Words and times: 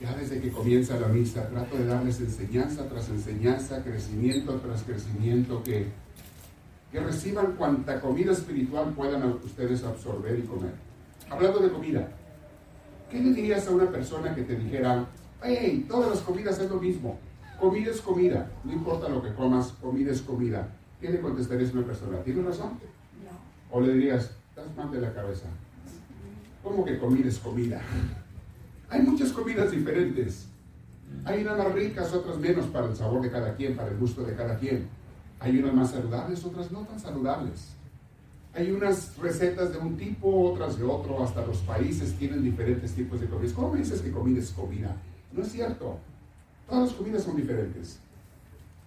ya 0.00 0.14
desde 0.14 0.40
que 0.40 0.50
comienza 0.50 0.98
la 0.98 1.08
misa, 1.08 1.48
trato 1.48 1.76
de 1.76 1.86
darles 1.86 2.20
enseñanza 2.20 2.88
tras 2.88 3.08
enseñanza, 3.08 3.82
crecimiento 3.82 4.54
tras 4.60 4.82
crecimiento, 4.82 5.62
que, 5.62 5.86
que 6.92 7.00
reciban 7.00 7.52
cuanta 7.56 8.00
comida 8.00 8.32
espiritual 8.32 8.92
puedan 8.94 9.24
ustedes 9.44 9.82
absorber 9.82 10.38
y 10.38 10.42
comer. 10.42 10.72
Hablando 11.28 11.58
de 11.58 11.70
comida, 11.70 12.08
¿qué 13.10 13.20
le 13.20 13.32
dirías 13.32 13.66
a 13.66 13.72
una 13.72 13.90
persona 13.90 14.34
que 14.34 14.42
te 14.42 14.54
dijera, 14.54 15.06
hey, 15.42 15.84
todas 15.88 16.10
las 16.10 16.20
comidas 16.20 16.58
es 16.60 16.70
lo 16.70 16.80
mismo? 16.80 17.18
Comida 17.58 17.90
es 17.90 18.00
comida, 18.00 18.48
no 18.62 18.72
importa 18.72 19.08
lo 19.08 19.20
que 19.20 19.34
comas, 19.34 19.72
comida 19.80 20.12
es 20.12 20.22
comida. 20.22 20.68
¿Qué 21.00 21.10
le 21.10 21.20
contestarías 21.20 21.70
a 21.70 21.78
una 21.78 21.86
persona? 21.86 22.22
¿Tienes 22.22 22.44
razón? 22.44 22.78
No. 23.24 23.76
O 23.76 23.80
le 23.80 23.94
dirías, 23.94 24.30
estás 24.48 24.76
mal 24.76 24.92
de 24.92 25.00
la 25.00 25.12
cabeza. 25.12 25.48
¿Cómo 26.62 26.84
que 26.84 26.98
comida 26.98 27.28
es 27.28 27.38
comida? 27.38 27.80
Hay 28.90 29.02
muchas 29.02 29.32
comidas 29.32 29.70
diferentes. 29.70 30.46
Hay 31.24 31.42
unas 31.42 31.58
más 31.58 31.72
ricas, 31.72 32.12
otras 32.12 32.38
menos 32.38 32.66
para 32.66 32.86
el 32.86 32.96
sabor 32.96 33.22
de 33.22 33.30
cada 33.30 33.54
quien, 33.54 33.76
para 33.76 33.90
el 33.90 33.98
gusto 33.98 34.22
de 34.22 34.34
cada 34.34 34.56
quien. 34.56 34.88
Hay 35.40 35.58
unas 35.58 35.74
más 35.74 35.90
saludables, 35.90 36.44
otras 36.44 36.70
no 36.72 36.80
tan 36.80 36.98
saludables. 36.98 37.74
Hay 38.54 38.72
unas 38.72 39.16
recetas 39.18 39.72
de 39.72 39.78
un 39.78 39.96
tipo, 39.96 40.50
otras 40.50 40.78
de 40.78 40.84
otro. 40.84 41.22
Hasta 41.22 41.46
los 41.46 41.58
países 41.58 42.14
tienen 42.14 42.42
diferentes 42.42 42.94
tipos 42.94 43.20
de 43.20 43.26
comidas. 43.26 43.52
¿Cómo 43.52 43.74
dices 43.74 44.00
que 44.00 44.10
comida 44.10 44.40
es 44.40 44.50
comida? 44.50 44.96
No 45.32 45.42
es 45.42 45.52
cierto. 45.52 45.98
Todas 46.66 46.88
las 46.88 46.98
comidas 46.98 47.22
son 47.22 47.36
diferentes. 47.36 47.98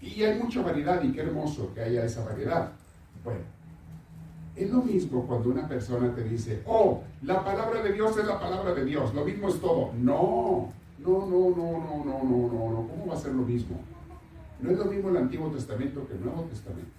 Y 0.02 0.24
hay 0.24 0.40
mucha 0.40 0.62
variedad 0.62 1.02
y 1.04 1.12
qué 1.12 1.22
hermoso 1.22 1.72
que 1.74 1.82
haya 1.82 2.04
esa 2.04 2.26
variedad. 2.26 2.72
Bueno, 3.24 3.42
es 4.56 4.70
lo 4.70 4.82
mismo 4.82 5.26
cuando 5.26 5.50
una 5.50 5.68
persona 5.68 6.14
te 6.14 6.24
dice, 6.24 6.62
oh, 6.66 7.02
la 7.24 7.44
palabra 7.44 7.82
de 7.82 7.94
Dios 7.94 8.18
es 8.18 8.26
la 8.26 8.40
palabra 8.40 8.74
de 8.74 8.86
Dios, 8.86 9.14
lo 9.14 9.24
mismo 9.24 9.50
es 9.50 9.60
todo. 9.60 9.92
No, 9.94 10.72
no, 11.00 11.26
no, 11.26 11.50
no, 11.50 11.56
no, 11.56 12.06
no, 12.06 12.24
no, 12.24 12.52
no, 12.52 12.72
no. 12.72 12.88
¿Cómo 12.88 13.08
va 13.08 13.16
a 13.16 13.20
ser 13.20 13.34
lo 13.34 13.44
mismo? 13.44 13.80
No 14.62 14.72
es 14.72 14.78
lo 14.78 14.86
mismo 14.86 15.10
el 15.10 15.18
Antiguo 15.18 15.50
Testamento 15.50 16.08
que 16.08 16.14
el 16.14 16.24
Nuevo 16.24 16.44
Testamento. 16.44 16.92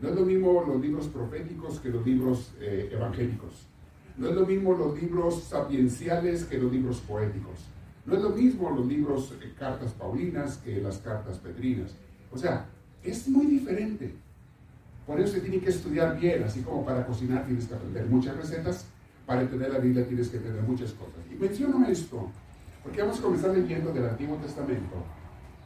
No 0.00 0.08
es 0.08 0.14
lo 0.16 0.24
mismo 0.26 0.64
los 0.66 0.80
libros 0.80 1.06
proféticos 1.06 1.78
que 1.78 1.88
los 1.88 2.04
libros 2.04 2.52
eh, 2.60 2.90
evangélicos. 2.92 3.66
No 4.18 4.28
es 4.28 4.34
lo 4.34 4.44
mismo 4.44 4.74
los 4.74 5.00
libros 5.00 5.44
sapienciales 5.44 6.44
que 6.44 6.58
los 6.58 6.70
libros 6.72 6.98
poéticos. 7.00 7.58
No 8.04 8.16
es 8.16 8.22
lo 8.22 8.30
mismo 8.30 8.70
los 8.70 8.86
libros 8.86 9.32
eh, 9.40 9.54
cartas 9.56 9.92
paulinas 9.92 10.58
que 10.58 10.80
las 10.80 10.98
cartas 10.98 11.38
petrinas. 11.38 11.94
O 12.32 12.36
sea, 12.36 12.66
es 13.02 13.28
muy 13.28 13.46
diferente. 13.46 14.14
Por 15.06 15.20
eso 15.20 15.34
se 15.34 15.40
tiene 15.40 15.58
que 15.58 15.70
estudiar 15.70 16.18
bien, 16.18 16.44
así 16.44 16.60
como 16.60 16.84
para 16.84 17.04
cocinar 17.06 17.44
tienes 17.44 17.66
que 17.66 17.74
aprender 17.74 18.06
muchas 18.06 18.36
recetas, 18.36 18.86
para 19.26 19.42
entender 19.42 19.70
la 19.70 19.78
Biblia 19.78 20.06
tienes 20.06 20.28
que 20.28 20.38
aprender 20.38 20.62
muchas 20.62 20.92
cosas. 20.92 21.20
Y 21.30 21.34
menciono 21.34 21.86
esto, 21.86 22.30
porque 22.82 23.02
vamos 23.02 23.18
a 23.18 23.22
comenzar 23.22 23.56
leyendo 23.56 23.92
del 23.92 24.08
Antiguo 24.08 24.36
Testamento, 24.36 25.04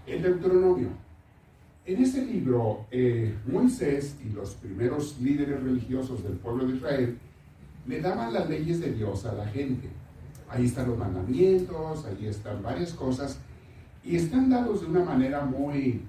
el 0.07 0.23
Deuteronomio. 0.23 0.89
En 1.85 2.03
ese 2.03 2.25
libro, 2.25 2.87
eh, 2.91 3.35
Moisés 3.47 4.17
y 4.25 4.31
los 4.31 4.55
primeros 4.55 5.21
líderes 5.21 5.63
religiosos 5.63 6.23
del 6.25 6.33
pueblo 6.35 6.67
de 6.67 6.77
Israel 6.77 7.19
le 7.87 8.01
daban 8.01 8.33
las 8.33 8.49
leyes 8.49 8.81
de 8.81 8.93
Dios 8.93 9.25
a 9.25 9.35
la 9.35 9.47
gente. 9.47 9.89
Ahí 10.49 10.65
están 10.65 10.89
los 10.89 10.99
mandamientos, 10.99 12.05
ahí 12.07 12.27
están 12.27 12.63
varias 12.63 12.93
cosas, 12.93 13.39
y 14.03 14.17
están 14.17 14.49
dados 14.49 14.81
de 14.81 14.87
una 14.87 15.05
manera 15.05 15.45
muy 15.45 16.03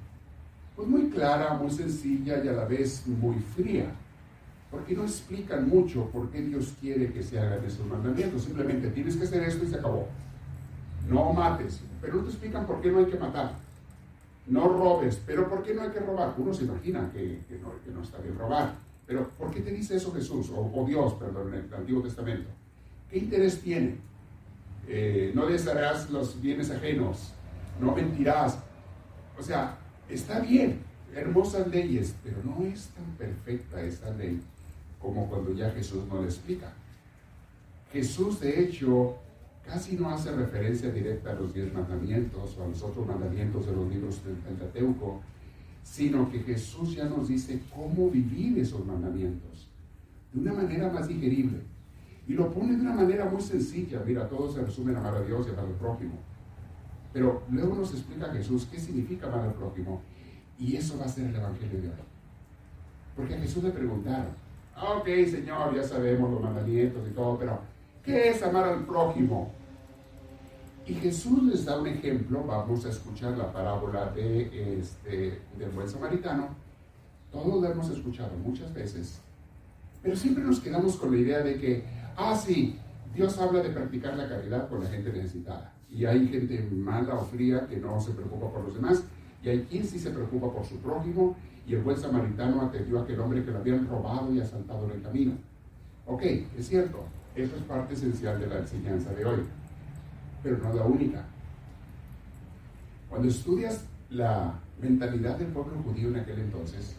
pues 0.78 0.88
muy 0.88 1.10
clara, 1.10 1.56
muy 1.56 1.72
sencilla 1.72 2.42
y 2.44 2.48
a 2.48 2.52
la 2.52 2.66
vez 2.66 3.06
muy 3.08 3.36
fría. 3.56 3.92
Porque 4.70 4.96
no 4.96 5.04
explican 5.04 5.68
mucho 5.68 6.06
por 6.12 6.30
qué 6.30 6.40
Dios 6.40 6.76
quiere 6.80 7.12
que 7.12 7.24
se 7.24 7.40
hagan 7.40 7.66
esos 7.66 7.86
mandamientos. 7.88 8.44
Simplemente 8.44 8.90
tienes 8.92 9.16
que 9.16 9.24
hacer 9.24 9.42
esto 9.42 9.66
y 9.66 9.70
se 9.70 9.78
acabó. 9.78 10.08
No 11.10 11.34
mates, 11.34 11.82
pero 12.00 12.18
no 12.18 12.24
te 12.24 12.30
explican 12.30 12.68
por 12.68 12.80
qué 12.80 12.92
no 12.92 13.00
hay 13.00 13.06
que 13.06 13.18
matar. 13.18 13.54
No 14.46 14.68
robes, 14.68 15.20
pero 15.26 15.50
¿por 15.50 15.64
qué 15.64 15.74
no 15.74 15.82
hay 15.82 15.90
que 15.90 16.00
robar? 16.00 16.36
Uno 16.38 16.54
se 16.54 16.66
imagina 16.66 17.10
que, 17.12 17.42
no, 17.92 18.04
está 18.04 18.20
bien 18.20 18.38
robar. 18.38 18.76
Pero 19.08 19.30
¿por 19.30 19.50
qué 19.50 19.62
te 19.62 19.72
dice 19.72 19.96
eso 19.96 20.14
Jesús? 20.14 20.52
O, 20.54 20.86
Dios, 20.88 21.14
perdón, 21.14 21.56
en 21.56 21.66
el 21.66 21.74
Antiguo 21.74 22.04
Testamento. 22.04 22.50
¿Qué 23.10 23.18
interés 23.18 23.62
tiene? 23.62 23.96
Eh, 24.88 25.32
no 25.34 25.48
desearás 25.48 26.12
los 26.12 26.40
bienes 26.40 26.70
ajenos. 26.70 27.34
No 27.82 27.96
mentirás. 27.96 28.60
O 29.40 29.42
sea, 29.42 29.78
Está 30.10 30.40
bien, 30.40 30.80
hermosas 31.14 31.68
leyes, 31.68 32.16
pero 32.24 32.38
no 32.44 32.66
es 32.66 32.88
tan 32.90 33.06
perfecta 33.18 33.82
esta 33.82 34.10
ley 34.12 34.42
como 35.02 35.28
cuando 35.30 35.54
ya 35.54 35.70
Jesús 35.72 36.08
nos 36.08 36.22
la 36.22 36.26
explica. 36.26 36.74
Jesús, 37.92 38.40
de 38.40 38.64
hecho, 38.64 39.18
casi 39.66 39.96
no 39.98 40.10
hace 40.10 40.32
referencia 40.32 40.90
directa 40.92 41.32
a 41.32 41.36
los 41.36 41.54
diez 41.54 41.74
mandamientos 41.74 42.58
o 42.58 42.64
a 42.64 42.68
los 42.68 42.82
otros 42.82 43.06
mandamientos 43.06 43.66
de 43.66 43.74
los 43.74 43.90
libros 43.90 44.24
del 44.24 44.36
Pentateuco, 44.36 45.22
sino 45.84 46.32
que 46.32 46.40
Jesús 46.40 46.96
ya 46.96 47.06
nos 47.06 47.28
dice 47.28 47.62
cómo 47.74 48.10
vivir 48.10 48.58
esos 48.60 48.86
mandamientos 48.86 49.68
de 50.34 50.40
una 50.40 50.54
manera 50.54 50.90
más 50.90 51.08
digerible. 51.08 51.60
Y 52.28 52.34
lo 52.34 52.52
pone 52.52 52.76
de 52.76 52.82
una 52.82 52.94
manera 52.94 53.26
muy 53.26 53.42
sencilla. 53.42 54.04
Mira, 54.06 54.28
todo 54.28 54.52
se 54.52 54.62
resume 54.62 54.92
en 54.92 54.98
amar 54.98 55.16
a 55.16 55.22
Dios 55.22 55.48
y 55.48 55.52
amar 55.52 55.66
al 55.66 55.74
prójimo. 55.74 56.16
Pero 57.14 57.44
luego 57.50 57.76
nos 57.76 57.94
explica 57.94 58.32
Jesús 58.32 58.68
qué 58.72 58.80
significa 58.80 59.28
amar 59.28 59.42
al 59.42 59.54
prójimo. 59.54 60.02
Y 60.60 60.76
eso 60.76 60.98
va 60.98 61.06
a 61.06 61.10
ser 61.10 61.28
el 61.28 61.36
Evangelio 61.36 61.82
de 61.82 61.88
hoy. 61.88 61.96
Porque 63.16 63.36
a 63.36 63.40
Jesús 63.40 63.64
le 63.64 63.72
preguntaron, 63.72 64.28
ah, 64.76 64.94
ok 65.00 65.08
Señor, 65.30 65.76
ya 65.76 65.84
sabemos 65.84 66.32
los 66.32 66.42
mandamientos 66.42 67.08
y 67.10 67.14
todo, 67.14 67.38
pero 67.38 67.60
¿qué 68.04 68.30
es 68.30 68.44
amar 68.44 68.66
al 68.66 68.86
prójimo? 68.86 69.52
Y 70.86 70.94
Jesús 70.94 71.44
les 71.44 71.66
da 71.66 71.80
un 71.80 71.88
ejemplo, 71.88 72.44
vamos 72.44 72.86
a 72.86 72.90
escuchar 72.90 73.38
la 73.38 73.52
parábola 73.52 74.06
de, 74.12 74.80
este, 74.80 75.42
del 75.58 75.70
buen 75.72 75.90
samaritano. 75.90 76.50
Todos 77.32 77.62
lo 77.62 77.70
hemos 77.70 77.90
escuchado 77.90 78.32
muchas 78.38 78.74
veces, 78.74 79.20
pero 80.02 80.16
siempre 80.16 80.44
nos 80.44 80.62
quedamos 80.62 80.96
con 80.96 81.12
la 81.12 81.18
idea 81.18 81.40
de 81.40 81.60
que, 81.60 81.84
ah, 82.16 82.36
sí, 82.36 82.80
Dios 83.14 83.38
habla 83.38 83.62
de 83.62 83.70
practicar 83.70 84.16
la 84.16 84.30
caridad 84.30 84.70
con 84.70 84.82
la 84.82 84.90
gente 84.90 85.12
necesitada. 85.12 85.74
Y 85.92 86.06
hay 86.06 86.28
gente 86.28 86.68
mala 86.72 87.16
o 87.16 87.26
fría 87.26 87.68
que 87.68 87.78
no 87.78 88.00
se 88.00 88.12
preocupa 88.12 88.52
por 88.52 88.66
los 88.66 88.76
demás. 88.76 89.04
Y 89.44 89.50
hay 89.50 89.64
quien 89.64 89.86
sí 89.86 90.00
se 90.00 90.12
preocupa 90.12 90.52
por 90.52 90.66
su 90.66 90.78
prójimo. 90.78 91.36
Y 91.66 91.76
el 91.76 91.82
buen 91.82 91.98
samaritano 91.98 92.62
atendió 92.62 93.00
a 93.00 93.04
aquel 93.04 93.20
hombre 93.20 93.44
que 93.44 93.52
lo 93.52 93.60
habían 93.60 93.88
robado 93.88 94.34
y 94.34 94.40
asaltado 94.40 94.86
en 94.86 94.92
el 94.92 95.02
camino. 95.02 95.34
Ok, 96.06 96.24
es 96.58 96.68
cierto. 96.68 97.06
Eso 97.36 97.56
es 97.56 97.62
parte 97.64 97.94
esencial 97.94 98.40
de 98.40 98.48
la 98.48 98.60
enseñanza 98.60 99.14
de 99.14 99.26
hoy. 99.26 99.40
Pero 100.44 100.58
no 100.58 100.74
la 100.74 100.84
única. 100.84 101.26
Cuando 103.10 103.28
estudias 103.28 103.86
la 104.10 104.60
mentalidad 104.82 105.38
del 105.38 105.48
pueblo 105.48 105.74
judío 105.84 106.10
en 106.10 106.18
aquel 106.18 106.40
entonces, 106.40 106.96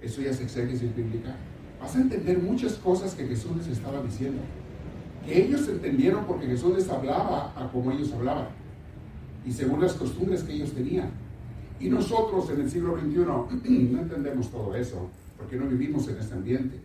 eso 0.00 0.20
ya 0.20 0.30
es 0.30 0.40
exégesis 0.40 0.94
bíblica, 0.94 1.34
vas 1.80 1.94
a 1.96 2.00
entender 2.00 2.38
muchas 2.38 2.74
cosas 2.74 3.14
que 3.14 3.26
Jesús 3.26 3.56
les 3.56 3.68
estaba 3.68 4.02
diciendo 4.02 4.40
ellos 5.28 5.68
entendieron 5.68 6.24
porque 6.24 6.46
Jesús 6.46 6.76
les 6.76 6.88
hablaba 6.88 7.52
a 7.56 7.70
como 7.70 7.92
ellos 7.92 8.12
hablaban 8.12 8.48
y 9.44 9.52
según 9.52 9.80
las 9.80 9.94
costumbres 9.94 10.42
que 10.42 10.52
ellos 10.52 10.72
tenían. 10.72 11.10
Y 11.80 11.88
nosotros 11.88 12.50
en 12.50 12.60
el 12.60 12.70
siglo 12.70 12.98
XXI 12.98 13.16
no 13.92 14.00
entendemos 14.00 14.50
todo 14.50 14.74
eso 14.74 15.08
porque 15.36 15.56
no 15.56 15.66
vivimos 15.66 16.08
en 16.08 16.18
este 16.18 16.34
ambiente. 16.34 16.80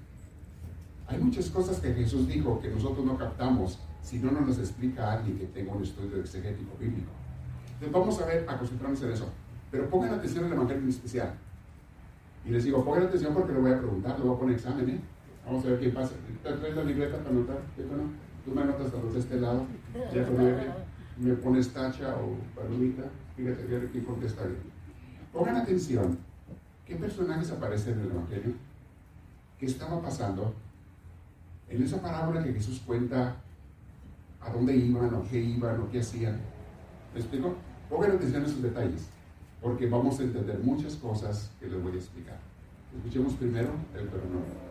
Hay 1.08 1.20
muchas 1.20 1.50
cosas 1.50 1.80
que 1.80 1.94
Jesús 1.94 2.28
dijo 2.28 2.60
que 2.62 2.70
nosotros 2.70 3.06
no 3.06 3.18
captamos 3.18 3.80
si 4.02 4.20
no 4.20 4.32
nos 4.32 4.48
las 4.48 4.60
explica 4.60 5.14
alguien 5.14 5.38
que 5.38 5.46
tenga 5.48 5.74
un 5.74 5.84
estudio 5.84 6.18
exegético 6.18 6.78
bíblico. 6.80 7.12
Entonces 7.74 7.92
vamos 7.92 8.22
a 8.22 8.26
ver, 8.26 8.46
a 8.48 8.58
concentrarnos 8.58 9.02
en 9.02 9.12
eso. 9.12 9.30
Pero 9.72 9.90
pongan 9.90 10.14
atención 10.14 10.46
al 10.46 10.54
Evangelio 10.54 10.84
en 10.84 10.90
especial. 10.90 11.34
Y 12.46 12.52
les 12.52 12.64
digo, 12.64 12.84
pongan 12.86 13.04
atención 13.04 13.34
porque 13.34 13.54
lo 13.54 13.62
voy 13.62 13.72
a 13.72 13.80
preguntar, 13.80 14.20
lo 14.20 14.26
voy 14.26 14.36
a 14.36 14.40
poner 14.40 14.56
examen, 14.56 14.90
¿eh? 14.90 15.00
Vamos 15.46 15.66
a 15.66 15.70
ver 15.70 15.80
qué 15.80 15.90
pasa. 15.90 16.14
¿Traes 16.42 16.76
la 16.76 16.84
libreta 16.84 17.18
para 17.18 17.30
anotar? 17.30 17.58
no? 17.78 18.23
Tú 18.46 18.52
me 18.52 18.62
anotas 18.62 18.92
los 18.92 19.14
de 19.14 19.20
este 19.20 19.40
lado, 19.40 19.66
ya 20.14 20.28
me 21.18 21.34
pones 21.36 21.72
tacha 21.72 22.16
o 22.16 22.36
palomita, 22.56 23.04
fíjate 23.38 23.66
que 23.66 23.78
aquí 23.78 24.02
contestaría. 24.02 24.58
Pongan 25.32 25.58
atención, 25.58 26.18
¿qué 26.86 26.96
personajes 26.96 27.52
aparecen 27.52 27.94
en 27.94 28.02
el 28.02 28.12
Evangelio? 28.12 28.54
¿Qué 29.60 29.66
estaba 29.68 30.02
pasando? 30.02 30.54
En 31.70 31.82
esa 31.84 32.02
parábola 32.02 32.44
que 32.44 32.54
Jesús 32.54 32.82
cuenta 32.86 33.38
a 34.42 34.50
dónde 34.52 34.76
iban 34.76 35.14
o 35.14 35.24
qué 35.30 35.40
iban 35.40 35.80
o 35.80 35.90
qué 35.90 36.02
hacían. 36.02 36.40
¿Me 37.14 37.20
explico? 37.20 37.56
Pongan 37.90 38.12
atención 38.12 38.44
a 38.44 38.46
esos 38.48 38.62
detalles, 38.62 39.08
porque 39.62 39.88
vamos 39.88 40.20
a 40.20 40.24
entender 40.24 40.60
muchas 40.60 40.96
cosas 40.96 41.52
que 41.60 41.68
les 41.68 41.82
voy 41.82 41.94
a 41.94 41.96
explicar. 41.96 42.40
Escuchemos 42.98 43.34
primero 43.36 43.70
el 43.94 44.02
Deuteronomio. 44.02 44.63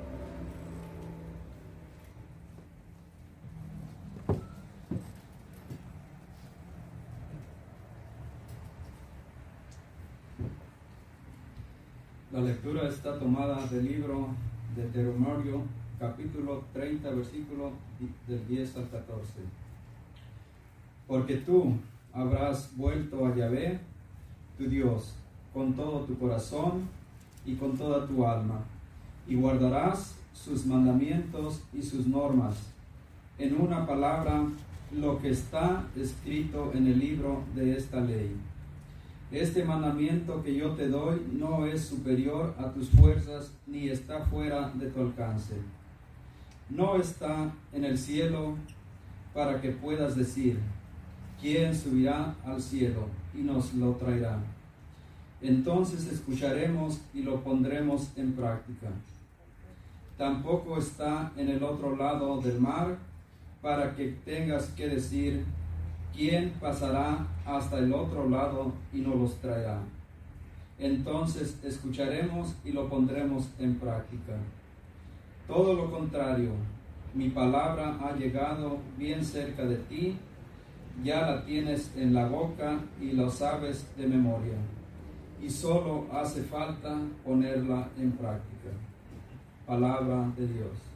Está 13.03 13.19
tomada 13.19 13.67
del 13.67 13.85
libro 13.85 14.29
de 14.77 14.83
Deuteronomio, 14.83 15.63
capítulo 15.99 16.63
30, 16.73 17.11
versículo 17.11 17.73
del 18.29 18.47
10 18.47 18.77
al 18.77 18.89
14. 18.91 19.25
Porque 21.09 21.39
tú 21.39 21.73
habrás 22.13 22.71
vuelto 22.77 23.27
a 23.27 23.35
Yahvé, 23.35 23.81
tu 24.57 24.69
Dios, 24.71 25.15
con 25.53 25.73
todo 25.73 26.05
tu 26.05 26.17
corazón 26.17 26.89
y 27.45 27.57
con 27.57 27.77
toda 27.77 28.07
tu 28.07 28.25
alma, 28.25 28.61
y 29.27 29.35
guardarás 29.35 30.15
sus 30.33 30.65
mandamientos 30.65 31.61
y 31.73 31.83
sus 31.83 32.07
normas. 32.07 32.55
En 33.37 33.61
una 33.61 33.85
palabra, 33.85 34.45
lo 34.93 35.19
que 35.19 35.31
está 35.31 35.85
escrito 35.97 36.71
en 36.73 36.87
el 36.87 37.01
libro 37.01 37.43
de 37.57 37.77
esta 37.77 37.99
ley. 37.99 38.31
Este 39.33 39.65
mandamiento 39.65 40.43
que 40.43 40.55
yo 40.55 40.73
te 40.73 40.89
doy 40.89 41.23
no 41.33 41.65
es 41.65 41.87
superior 41.87 42.55
a 42.59 42.71
tus 42.71 42.91
fuerzas 42.91 43.51
ni 43.67 43.89
está 43.89 44.21
fuera 44.27 44.71
de 44.75 44.91
tu 44.91 45.01
alcance. 45.01 45.55
No 46.69 46.97
está 46.97 47.51
en 47.73 47.87
el 47.87 47.97
cielo 47.97 48.57
para 49.33 49.59
que 49.59 49.71
puedas 49.71 50.17
decir, 50.17 50.59
¿quién 51.41 51.75
subirá 51.75 52.35
al 52.45 52.61
cielo 52.61 53.07
y 53.35 53.39
nos 53.39 53.73
lo 53.73 53.93
traerá? 53.93 54.39
Entonces 55.41 56.13
escucharemos 56.13 57.01
y 57.15 57.23
lo 57.23 57.43
pondremos 57.43 58.11
en 58.17 58.35
práctica. 58.35 58.89
Tampoco 60.19 60.77
está 60.77 61.33
en 61.39 61.49
el 61.49 61.63
otro 61.65 61.97
lado 61.97 62.39
del 62.43 62.61
mar 62.61 62.99
para 63.63 63.95
que 63.95 64.09
tengas 64.27 64.67
que 64.67 64.89
decir, 64.89 65.47
¿quién 66.15 66.51
pasará 66.61 67.27
hasta 67.45 67.79
el 67.79 67.93
otro 67.93 68.29
lado 68.29 68.73
y 68.93 68.99
nos 68.99 69.17
los 69.17 69.37
traerá? 69.41 69.79
Entonces 70.79 71.59
escucharemos 71.63 72.55
y 72.65 72.73
lo 72.73 72.89
pondremos 72.89 73.49
en 73.59 73.79
práctica. 73.79 74.35
Todo 75.47 75.75
lo 75.75 75.91
contrario, 75.91 76.51
mi 77.15 77.29
palabra 77.29 77.99
ha 78.03 78.17
llegado 78.17 78.79
bien 78.97 79.25
cerca 79.25 79.65
de 79.65 79.77
ti, 79.77 80.17
ya 81.05 81.21
la 81.23 81.45
tienes 81.45 81.93
en 81.97 82.15
la 82.15 82.27
boca 82.27 82.81
y 83.01 83.13
lo 83.13 83.31
sabes 83.31 83.87
de 83.97 84.07
memoria, 84.07 84.57
y 85.43 85.51
solo 85.51 86.07
hace 86.13 86.43
falta 86.43 86.97
ponerla 87.25 87.89
en 87.99 88.13
práctica. 88.13 88.71
Palabra 89.67 90.33
de 90.37 90.47
Dios. 90.47 90.93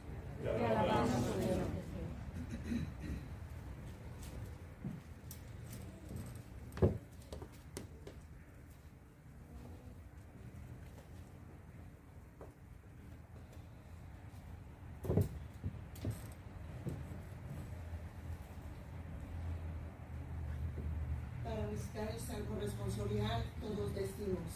todos 23.61 23.93
decimos, 23.95 24.51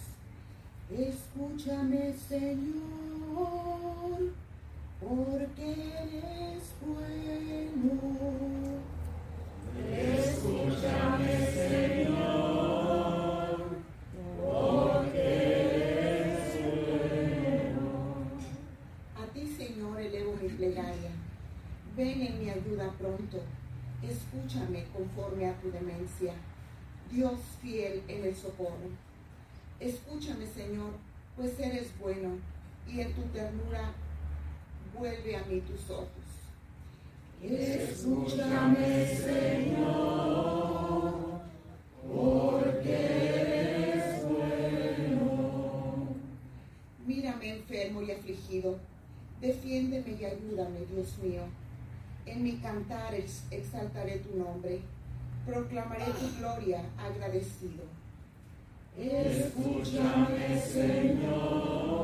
escúchame 1.62 2.12
Señor, 2.28 2.82
porque 5.00 5.72
eres 5.72 6.74
bueno. 6.82 8.02
Escúchame 9.92 11.34
Señor, 11.52 12.58
porque 14.42 15.22
eres 16.10 16.50
bueno. 16.64 17.86
A 19.16 19.26
ti 19.32 19.46
Señor 19.46 20.00
elevo 20.02 20.34
mi 20.42 20.50
plegaria, 20.50 21.12
ven 21.96 22.22
en 22.22 22.40
mi 22.40 22.50
ayuda 22.50 22.92
pronto, 22.98 23.38
escúchame 24.02 24.86
conforme 24.92 25.46
a 25.46 25.54
tu 25.62 25.70
demencia 25.70 26.34
Dios 27.12 27.40
fiel 27.62 28.02
en 28.08 28.26
el 28.26 28.36
socorro. 28.36 28.90
Escúchame, 29.80 30.46
Señor, 30.48 30.94
pues 31.42 31.60
eres 31.60 31.88
bueno, 32.00 32.38
y 32.88 33.02
en 33.02 33.12
tu 33.14 33.24
ternura 33.34 33.92
vuelve 34.96 35.36
a 35.36 35.44
mí 35.46 35.60
tus 35.62 35.90
ojos. 35.90 36.08
Escúchame, 37.42 39.08
Señor, 39.08 40.22
porque 42.08 42.94
eres 42.94 44.24
bueno. 44.30 46.10
Mírame 47.08 47.56
enfermo 47.56 48.04
y 48.04 48.12
afligido, 48.12 48.78
defiéndeme 49.42 50.12
y 50.12 50.26
ayúdame, 50.26 50.82
Dios 50.94 51.18
mío. 51.24 51.42
En 52.28 52.44
mi 52.44 52.58
cantar 52.58 53.16
exaltaré 53.50 54.20
tu 54.20 54.38
nombre 54.38 54.82
proclamaré 55.48 56.06
tu 56.06 56.38
gloria 56.38 56.86
agradecido. 57.00 58.01
Escúchame, 58.98 60.60
Señor, 60.62 62.02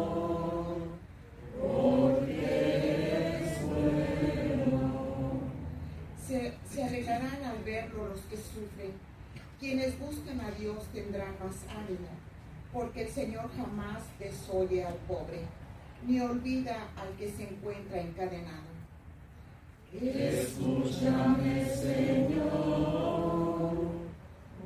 porque 1.59 2.45
eres 2.45 3.61
bueno. 3.65 5.41
Se, 6.25 6.53
se 6.69 6.83
alegrarán 6.83 7.43
al 7.43 7.63
verlo 7.63 8.07
los 8.07 8.21
que 8.21 8.37
sufren. 8.37 8.93
Quienes 9.59 9.99
buscan 9.99 10.39
a 10.39 10.51
Dios 10.51 10.85
tendrán 10.93 11.35
más 11.43 11.55
ánimo, 11.75 12.07
porque 12.71 13.01
el 13.03 13.09
Señor 13.09 13.49
jamás 13.57 14.03
desoye 14.19 14.85
al 14.85 14.95
pobre, 15.07 15.41
ni 16.05 16.21
olvida 16.21 16.87
al 16.95 17.09
que 17.17 17.31
se 17.31 17.43
encuentra 17.43 17.99
encadenado. 17.99 18.77
Escúchame, 19.93 21.65
Señor, 21.69 22.47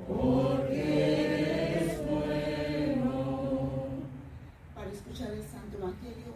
porque 0.07 1.70
escuchar 5.21 5.33
el 5.33 5.43
Santo 5.43 5.77
Evangelio, 5.77 6.30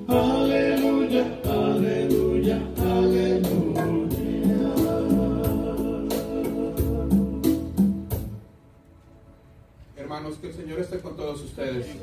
Aleluya, 0.08 1.24
aleluya, 1.44 2.56
aleluya. 2.78 3.84
Hermanos, 9.98 10.38
que 10.38 10.46
el 10.46 10.54
Señor 10.54 10.80
esté 10.80 10.98
con 11.00 11.14
todos 11.14 11.42
ustedes. 11.42 11.94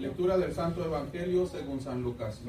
Lectura 0.00 0.36
del 0.36 0.52
Santo 0.52 0.84
Evangelio 0.84 1.46
según 1.46 1.80
San 1.80 2.02
Lucas. 2.02 2.40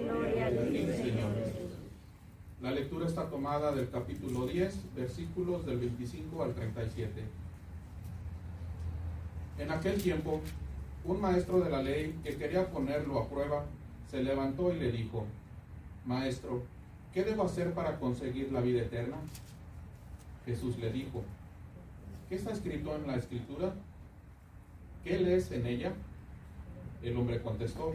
La 2.64 2.72
lectura 2.72 3.06
está 3.06 3.30
tomada 3.30 3.74
del 3.74 3.90
capítulo 3.90 4.48
10, 4.48 4.96
versículos 4.96 5.66
del 5.66 5.80
25 5.80 6.44
al 6.44 6.54
37. 6.54 7.22
En 9.60 9.70
aquel 9.70 10.02
tiempo, 10.02 10.40
un 11.04 11.20
maestro 11.20 11.60
de 11.60 11.70
la 11.70 11.84
ley 11.84 12.18
que 12.24 12.38
quería 12.38 12.72
ponerlo 12.72 13.20
a 13.20 13.28
prueba, 13.28 13.66
se 14.10 14.24
levantó 14.24 14.74
y 14.74 14.80
le 14.80 14.94
dijo, 14.94 15.26
Maestro, 16.06 16.64
¿qué 17.14 17.26
debo 17.26 17.44
hacer 17.44 17.74
para 17.74 18.00
conseguir 18.00 18.50
la 18.54 18.62
vida 18.62 18.84
eterna? 18.84 19.18
Jesús 20.46 20.78
le 20.78 20.90
dijo, 20.90 21.22
¿qué 22.30 22.36
está 22.36 22.54
escrito 22.54 22.96
en 22.96 23.08
la 23.08 23.18
escritura? 23.18 23.74
¿Qué 25.04 25.20
lees 25.20 25.52
en 25.52 25.68
ella? 25.68 25.92
El 27.02 27.18
hombre 27.18 27.42
contestó, 27.42 27.94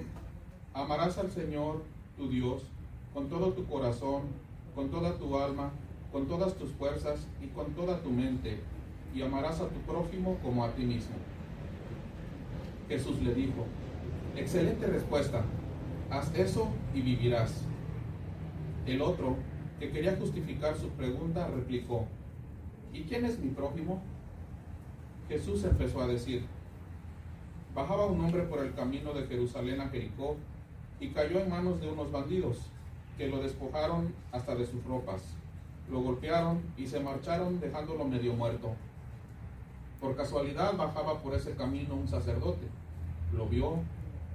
amarás 0.75 1.16
al 1.16 1.30
Señor, 1.30 1.82
tu 2.18 2.28
Dios, 2.28 2.64
con 3.14 3.30
todo 3.30 3.54
tu 3.54 3.64
corazón, 3.64 4.25
con 4.78 4.90
toda 4.90 5.18
tu 5.18 5.37
alma, 5.37 5.73
con 6.12 6.28
todas 6.28 6.54
tus 6.54 6.70
fuerzas 6.70 7.26
y 7.42 7.49
con 7.49 7.73
toda 7.73 8.00
tu 8.00 8.11
mente, 8.11 8.61
y 9.12 9.20
amarás 9.23 9.61
a 9.61 9.68
tu 9.68 9.80
prójimo 9.80 10.38
como 10.40 10.64
a 10.64 10.70
ti 10.70 10.85
mismo. 10.85 11.16
Jesús 12.88 13.20
le 13.20 13.35
dijo, 13.35 13.66
excelente 14.37 14.87
respuesta, 14.87 15.42
haz 16.11 16.32
eso 16.32 16.68
y 16.94 17.00
vivirás. 17.00 17.64
El 18.87 19.02
otro, 19.02 19.35
que 19.80 19.90
quería 19.90 20.14
justificar 20.16 20.76
su 20.76 20.90
pregunta, 20.90 21.49
replicó, 21.49 22.06
¿y 22.92 23.02
quién 23.02 23.25
es 23.25 23.37
mi 23.40 23.50
prójimo? 23.50 24.00
Jesús 25.28 25.64
empezó 25.64 26.02
a 26.02 26.06
decir, 26.06 26.44
Bajaba 27.75 28.06
un 28.06 28.20
hombre 28.20 28.44
por 28.44 28.64
el 28.64 28.73
camino 28.75 29.12
de 29.12 29.26
Jerusalén 29.26 29.80
a 29.80 29.88
Jericó 29.88 30.37
y 31.00 31.08
cayó 31.08 31.40
en 31.40 31.50
manos 31.50 31.80
de 31.80 31.88
unos 31.88 32.12
bandidos, 32.12 32.58
que 33.18 33.28
lo 33.28 33.42
despojaron 33.42 34.14
hasta 34.30 34.54
de 34.54 34.64
sus 34.64 34.82
ropas, 34.84 35.22
lo 35.90 36.00
golpearon 36.00 36.62
y 36.76 36.87
se 36.87 37.00
marcharon 37.00 37.58
dejándolo 37.58 38.04
medio 38.04 38.32
muerto. 38.32 38.70
Por 40.00 40.14
casualidad 40.14 40.76
bajaba 40.76 41.20
por 41.20 41.34
ese 41.34 41.56
camino 41.56 41.96
un 41.96 42.06
sacerdote, 42.06 42.68
lo 43.32 43.46
vio, 43.48 43.78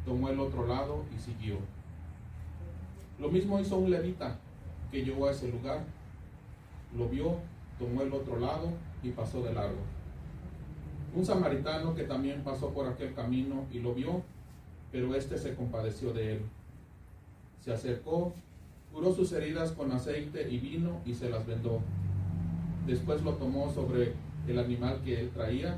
tomó 0.06 0.28
el 0.30 0.40
otro 0.40 0.68
lado 0.68 1.06
y 1.16 1.20
siguió. 1.20 1.56
Lo 3.20 3.30
mismo 3.30 3.58
hizo 3.60 3.78
un 3.78 3.90
levita 3.90 4.38
que 4.92 5.06
llegó 5.06 5.28
a 5.28 5.32
ese 5.32 5.50
lugar, 5.50 5.86
lo 6.98 7.08
vio, 7.08 7.38
tomó 7.80 8.02
el 8.02 8.12
otro 8.12 8.38
lado 8.38 8.68
y 9.02 9.12
pasó 9.12 9.42
de 9.42 9.54
largo. 9.54 9.80
Un 11.16 11.26
samaritano 11.26 11.96
que 11.96 12.04
también 12.04 12.44
pasó 12.44 12.72
por 12.72 12.88
aquel 12.88 13.14
camino 13.14 13.66
y 13.72 13.80
lo 13.80 13.94
vio, 13.94 14.24
pero 14.92 15.16
éste 15.16 15.38
se 15.38 15.56
compadeció 15.56 16.12
de 16.12 16.34
él. 16.34 16.42
Se 17.62 17.72
acercó, 17.72 18.34
curó 18.94 19.12
sus 19.12 19.32
heridas 19.32 19.72
con 19.72 19.92
aceite 19.92 20.48
y 20.50 20.60
vino 20.60 21.02
y 21.04 21.16
se 21.16 21.30
las 21.30 21.46
vendó. 21.48 21.82
Después 22.86 23.24
lo 23.24 23.34
tomó 23.34 23.74
sobre 23.74 24.14
el 24.48 24.60
animal 24.60 25.02
que 25.04 25.20
él 25.20 25.32
traía, 25.32 25.78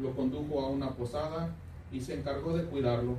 lo 0.00 0.14
condujo 0.16 0.60
a 0.60 0.68
una 0.68 0.90
posada 0.90 1.54
y 1.92 2.00
se 2.00 2.14
encargó 2.14 2.56
de 2.56 2.64
cuidarlo. 2.64 3.16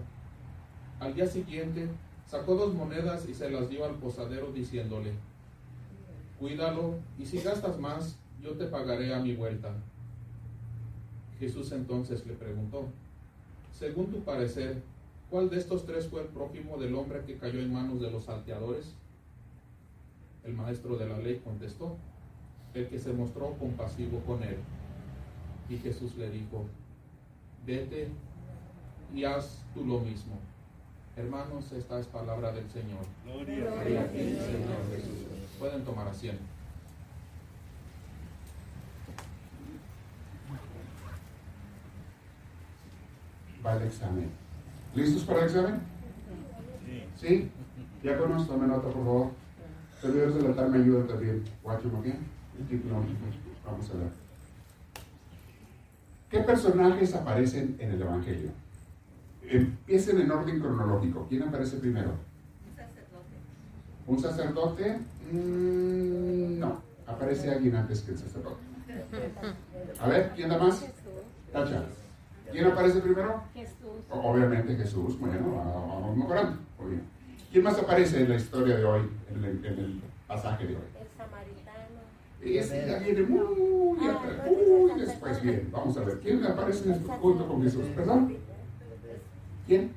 Al 1.00 1.14
día 1.14 1.28
siguiente 1.28 1.88
sacó 2.26 2.56
dos 2.56 2.74
monedas 2.74 3.28
y 3.30 3.34
se 3.34 3.50
las 3.50 3.70
dio 3.70 3.86
al 3.86 3.96
posadero 3.96 4.52
diciéndole, 4.52 5.14
cuídalo 6.40 6.96
y 7.18 7.26
si 7.26 7.40
gastas 7.40 7.80
más, 7.80 8.18
yo 8.44 8.52
te 8.54 8.66
pagaré 8.66 9.14
a 9.14 9.20
mi 9.20 9.34
vuelta. 9.34 9.74
Jesús 11.40 11.72
entonces 11.72 12.26
le 12.26 12.34
preguntó, 12.34 12.88
según 13.72 14.08
tu 14.08 14.24
parecer, 14.24 14.82
¿cuál 15.30 15.50
de 15.50 15.58
estos 15.58 15.86
tres 15.86 16.08
fue 16.08 16.22
el 16.22 16.28
prójimo 16.28 16.78
del 16.78 16.96
hombre 16.96 17.24
que 17.26 17.38
cayó 17.38 17.60
en 17.60 17.72
manos 17.72 18.02
de 18.02 18.12
los 18.12 18.26
salteadores? 18.26 18.96
El 20.48 20.54
maestro 20.54 20.96
de 20.96 21.06
la 21.06 21.18
ley 21.18 21.42
contestó, 21.44 21.98
el 22.74 22.88
que 22.88 22.98
se 23.00 23.12
mostró 23.12 23.52
compasivo 23.60 24.22
con 24.22 24.42
él. 24.44 24.56
Y 25.70 25.78
Jesús 25.78 26.16
le 26.16 26.30
dijo, 26.30 26.66
vete 27.66 28.08
y 29.14 29.26
haz 29.26 29.66
tú 29.74 29.86
lo 29.86 30.00
mismo. 30.00 30.40
Hermanos, 31.18 31.70
esta 31.74 32.00
es 32.00 32.08
palabra 32.08 32.54
del 32.54 32.70
Señor. 32.70 33.04
Gloria 33.26 34.02
a 34.02 34.08
ti, 34.08 34.20
Señor 34.20 34.90
Jesús. 34.96 35.26
Pueden 35.60 35.84
tomar 35.84 36.08
asiento. 36.08 36.42
Va 43.66 43.76
el 43.76 43.84
examen. 43.84 44.30
¿Listos 44.96 45.24
para 45.26 45.40
el 45.40 45.46
examen? 45.48 45.82
¿Sí? 47.18 47.52
Ya 48.02 48.18
conozco, 48.18 48.54
tome 48.54 48.68
nota, 48.68 48.84
por 48.84 48.94
favor. 48.94 49.47
Servidores 50.02 50.36
del 50.36 50.46
altar 50.48 50.70
me 50.70 50.78
ayudan 50.78 51.08
también. 51.08 51.44
Título, 52.70 52.96
Vamos 53.66 53.90
a 53.90 53.98
ver. 53.98 54.10
¿Qué 56.30 56.40
personajes 56.40 57.16
aparecen 57.16 57.76
en 57.80 57.92
el 57.92 58.02
Evangelio? 58.02 58.50
Empiecen 59.44 60.22
en 60.22 60.32
orden 60.32 60.60
cronológico. 60.60 61.26
¿Quién 61.30 61.44
aparece 61.44 61.78
primero? 61.78 62.12
¿Un 64.06 64.20
sacerdote? 64.20 65.00
Mm, 65.32 66.60
no, 66.60 66.82
aparece 67.06 67.52
alguien 67.52 67.76
antes 67.76 68.02
que 68.02 68.12
el 68.12 68.18
sacerdote. 68.18 68.62
A 70.00 70.08
ver, 70.08 70.32
¿quién 70.36 70.50
da 70.50 70.58
más? 70.58 70.86
Tacha. 71.52 71.84
¿Quién 72.52 72.66
aparece 72.66 73.00
primero? 73.00 73.44
Jesús. 73.54 73.76
Obviamente 74.10 74.76
Jesús. 74.76 75.20
Bueno, 75.20 75.56
vamos 75.56 76.18
mejorando. 76.18 76.58
Muy 76.80 76.92
bien. 76.92 77.17
¿Quién 77.52 77.64
más 77.64 77.78
aparece 77.80 78.22
en 78.22 78.30
la 78.30 78.36
historia 78.36 78.78
de 78.78 78.84
hoy, 78.84 79.02
en 79.34 79.44
el, 79.44 79.66
en 79.66 79.80
el 79.80 80.02
pasaje 80.28 80.68
de 80.68 80.76
hoy? 80.76 80.82
El 81.00 81.08
samaritano. 81.18 82.02
Ese 82.42 82.88
ya 82.88 83.00
viene 83.00 83.22
muy 83.24 84.08
atrás, 84.08 84.48
muy 84.48 85.00
después. 85.00 85.42
Bien, 85.42 85.70
vamos 85.72 85.98
a 85.98 86.02
ver. 86.04 86.20
¿Quién 86.20 86.46
aparece 86.46 86.86
en 86.86 86.92
este 86.96 87.08
junto 87.08 87.48
con 87.48 87.64
Jesús? 87.64 87.86
¿Perdón? 87.96 88.36
¿Quién? 89.66 89.92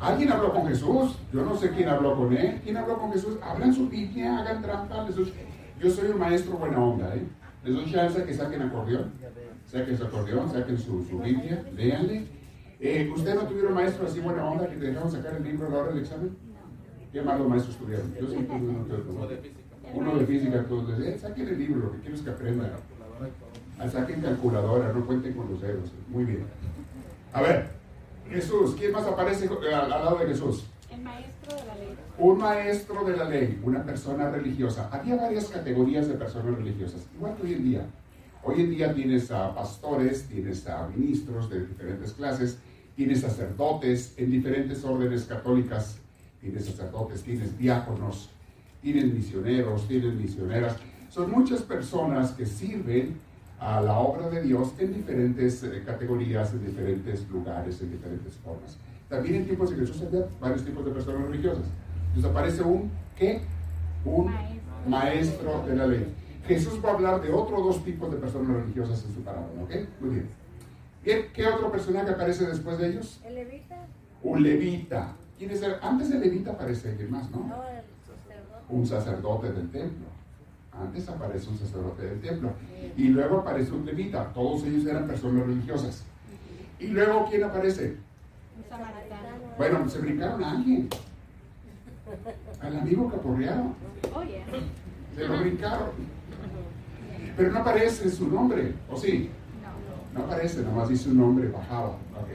¿Alguien 0.00 0.30
habló 0.30 0.52
con 0.52 0.68
Jesús? 0.68 1.16
Yo 1.32 1.42
no 1.44 1.56
sé 1.56 1.70
quién 1.70 1.88
habló 1.88 2.16
con 2.16 2.32
él. 2.36 2.60
¿Quién 2.62 2.76
habló 2.76 2.98
con 2.98 3.12
Jesús? 3.12 3.36
Hablan 3.42 3.74
su 3.74 3.88
Biblia, 3.88 4.38
hagan 4.38 4.62
trampa. 4.62 5.04
les 5.04 5.16
doy- 5.16 5.32
Yo 5.80 5.90
soy 5.90 6.10
un 6.10 6.18
maestro 6.18 6.56
buena 6.56 6.78
onda, 6.84 7.14
¿eh? 7.16 7.22
Les 7.64 7.74
doy 7.74 7.90
chance 7.92 8.22
que 8.24 8.34
saquen 8.34 8.62
acordeón. 8.62 9.12
Saquen 9.66 9.96
su 9.98 10.04
acordeón, 10.04 10.50
saquen 10.52 10.78
su, 10.78 11.04
su 11.04 11.18
Biblia, 11.18 11.64
léanle. 11.74 12.26
Eh, 12.80 13.10
¿Usted 13.14 13.34
no 13.34 13.42
tuvieron 13.42 13.74
maestro 13.74 14.06
así 14.06 14.20
buena 14.20 14.44
onda 14.44 14.68
que 14.68 14.76
te 14.76 14.86
dejaron 14.86 15.10
sacar 15.10 15.34
el 15.34 15.42
libro 15.42 15.66
a 15.66 15.70
la 15.70 15.76
hora 15.78 15.88
del 15.92 15.98
examen? 16.02 16.36
¿Qué 17.12 17.22
malos 17.22 17.48
maestros 17.48 17.76
tuvieron? 17.76 18.14
Yo 18.14 18.28
sí 18.28 18.36
tuve 18.36 18.56
uno 18.56 18.86
que 18.86 18.92
otro. 18.92 19.12
Uno 19.12 19.26
de 19.26 19.36
física. 19.38 19.60
Uno 19.94 20.14
de 20.18 20.26
física, 20.26 20.64
todos 20.64 20.98
les 20.98 21.14
eh, 21.14 21.18
saquen 21.18 21.48
el 21.48 21.58
libro, 21.58 21.80
lo 21.86 21.92
que 21.92 21.98
quiero 22.00 22.14
es 22.16 22.22
que 22.22 22.30
aprendan. 22.30 22.70
Ah, 23.78 23.88
Saquen 23.88 24.20
calculadora, 24.20 24.92
no 24.92 25.04
cuenten 25.06 25.32
con 25.34 25.50
los 25.50 25.60
dedos. 25.60 25.92
Muy 26.08 26.24
bien. 26.24 26.44
A 27.32 27.42
ver, 27.42 27.68
Jesús, 28.28 28.74
¿quién 28.78 28.92
más 28.92 29.06
aparece 29.06 29.46
eh, 29.46 29.74
al, 29.74 29.90
al 29.92 30.04
lado 30.04 30.18
de 30.18 30.26
Jesús? 30.26 30.66
El 30.90 31.00
maestro 31.02 31.56
de 31.56 31.64
la 31.64 31.74
ley. 31.74 31.96
Un 32.18 32.38
maestro 32.38 33.04
de 33.04 33.16
la 33.16 33.24
ley, 33.24 33.60
una 33.64 33.82
persona 33.84 34.30
religiosa. 34.30 34.88
Había 34.92 35.16
varias 35.16 35.46
categorías 35.46 36.06
de 36.08 36.14
personas 36.14 36.56
religiosas, 36.56 37.06
igual 37.14 37.34
que 37.36 37.42
hoy 37.44 37.54
en 37.54 37.64
día. 37.64 37.86
Hoy 38.44 38.60
en 38.60 38.70
día 38.70 38.94
tienes 38.94 39.30
a 39.30 39.54
pastores, 39.54 40.24
tienes 40.28 40.66
a 40.68 40.86
ministros 40.88 41.50
de 41.50 41.66
diferentes 41.66 42.12
clases, 42.12 42.58
tienes 42.98 43.20
sacerdotes 43.20 44.12
en 44.16 44.28
diferentes 44.28 44.84
órdenes 44.84 45.22
católicas, 45.22 46.00
tienes 46.40 46.64
sacerdotes, 46.64 47.22
tienes 47.22 47.56
diáconos, 47.56 48.28
tienes 48.82 49.14
misioneros, 49.14 49.86
tienes 49.86 50.14
misioneras. 50.14 50.74
Son 51.08 51.30
muchas 51.30 51.62
personas 51.62 52.32
que 52.32 52.44
sirven 52.44 53.14
a 53.60 53.80
la 53.80 54.00
obra 54.00 54.28
de 54.28 54.42
Dios 54.42 54.72
en 54.80 54.94
diferentes 54.94 55.62
eh, 55.62 55.84
categorías, 55.86 56.52
en 56.52 56.66
diferentes 56.66 57.28
lugares, 57.30 57.80
en 57.82 57.92
diferentes 57.92 58.34
formas. 58.34 58.76
También 59.08 59.36
en 59.36 59.44
tiempos 59.44 59.70
de 59.70 59.76
Jesús 59.76 60.02
había 60.02 60.26
varios 60.40 60.64
tipos 60.64 60.84
de 60.84 60.90
personas 60.90 61.22
religiosas. 61.28 61.66
Entonces 62.08 62.28
aparece 62.32 62.62
un, 62.62 62.90
¿qué? 63.16 63.42
Un 64.04 64.24
Maestro. 64.24 64.88
maestro 64.88 65.64
de 65.68 65.76
la 65.76 65.86
ley. 65.86 66.04
Jesús 66.48 66.80
va 66.84 66.90
a 66.90 66.94
hablar 66.94 67.22
de 67.22 67.32
otros 67.32 67.62
dos 67.62 67.84
tipos 67.84 68.10
de 68.10 68.16
personas 68.16 68.56
religiosas 68.56 69.04
en 69.04 69.14
su 69.14 69.20
parábola, 69.20 69.62
¿ok? 69.62 69.70
Muy 70.00 70.10
bien. 70.16 70.47
Bien, 71.04 71.26
¿qué 71.32 71.46
otro 71.46 71.70
personaje 71.70 72.10
aparece 72.10 72.46
después 72.46 72.78
de 72.78 72.88
ellos? 72.88 73.20
El 73.24 73.34
levita. 73.36 73.76
Un 74.22 74.42
levita. 74.42 75.14
¿Quién 75.38 75.50
es 75.52 75.62
el? 75.62 75.76
Antes 75.80 76.10
del 76.10 76.20
levita 76.20 76.50
aparece 76.52 76.90
alguien 76.90 77.10
más, 77.10 77.30
¿no? 77.30 77.46
No, 77.46 77.62
el 77.64 77.82
sacerdote. 78.04 78.64
un 78.68 78.86
sacerdote 78.86 79.52
del 79.52 79.70
templo. 79.70 80.06
Antes 80.72 81.08
aparece 81.08 81.48
un 81.48 81.58
sacerdote 81.58 82.02
del 82.02 82.20
templo. 82.20 82.52
Y 82.96 83.08
luego 83.08 83.38
aparece 83.38 83.72
un 83.72 83.86
levita. 83.86 84.32
Todos 84.32 84.64
ellos 84.64 84.86
eran 84.86 85.06
personas 85.06 85.46
religiosas. 85.46 86.04
Y 86.78 86.88
luego, 86.88 87.26
¿quién 87.28 87.44
aparece? 87.44 87.96
Un 88.56 88.64
samaritano. 88.68 89.28
Bueno, 89.56 89.88
se 89.88 89.98
brincaron 89.98 90.42
a 90.42 90.50
alguien. 90.52 90.88
Al 92.60 92.76
amigo 92.78 93.10
caporreado. 93.10 93.74
Oye. 94.14 94.44
Se 95.16 95.26
lo 95.26 95.38
brincaron. 95.40 95.90
Pero 97.36 97.52
no 97.52 97.58
aparece 97.58 98.10
su 98.10 98.28
nombre, 98.28 98.74
¿o 98.90 98.96
sí? 98.96 99.30
No. 100.14 100.24
Aparece, 100.24 100.62
nomás 100.62 100.88
dice 100.88 101.08
un 101.10 101.18
nombre, 101.18 101.48
bajaba. 101.48 101.90
Ok. 101.90 102.28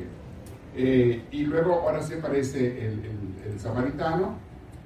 Eh, 0.76 1.24
y 1.32 1.44
luego 1.44 1.74
ahora 1.82 2.02
sí 2.02 2.14
aparece 2.16 2.86
el, 2.88 2.94
el- 3.06 3.52
el 3.54 3.60
samaritano. 3.60 4.36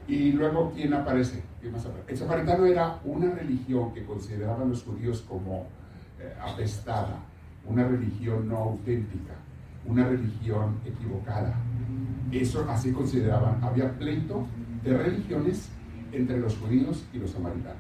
Y 0.08 0.32
luego, 0.32 0.72
¿quién 0.74 0.94
aparece? 0.94 1.44
¿Quién 1.60 1.74
más 1.74 1.86
aparece? 1.86 2.12
El 2.12 2.18
samaritano 2.18 2.66
era 2.66 3.00
una 3.04 3.30
religión 3.30 3.94
que 3.94 4.06
consideraban 4.06 4.70
los 4.70 4.84
judíos 4.84 5.24
como 5.28 5.66
eh, 6.20 6.34
apestada, 6.42 7.20
una 7.66 7.86
religión 7.86 8.48
no 8.48 8.58
auténtica, 8.58 9.34
una 9.86 10.08
religión 10.08 10.78
equivocada. 10.86 11.56
Eso 12.32 12.66
así 12.70 12.92
consideraban. 12.94 13.62
Había 13.64 13.92
pleito 13.98 14.46
de 14.84 14.98
religiones 14.98 15.70
entre 16.14 16.40
los 16.40 16.58
judíos 16.58 17.04
y 17.14 17.18
los 17.20 17.32
samaritanos. 17.32 17.78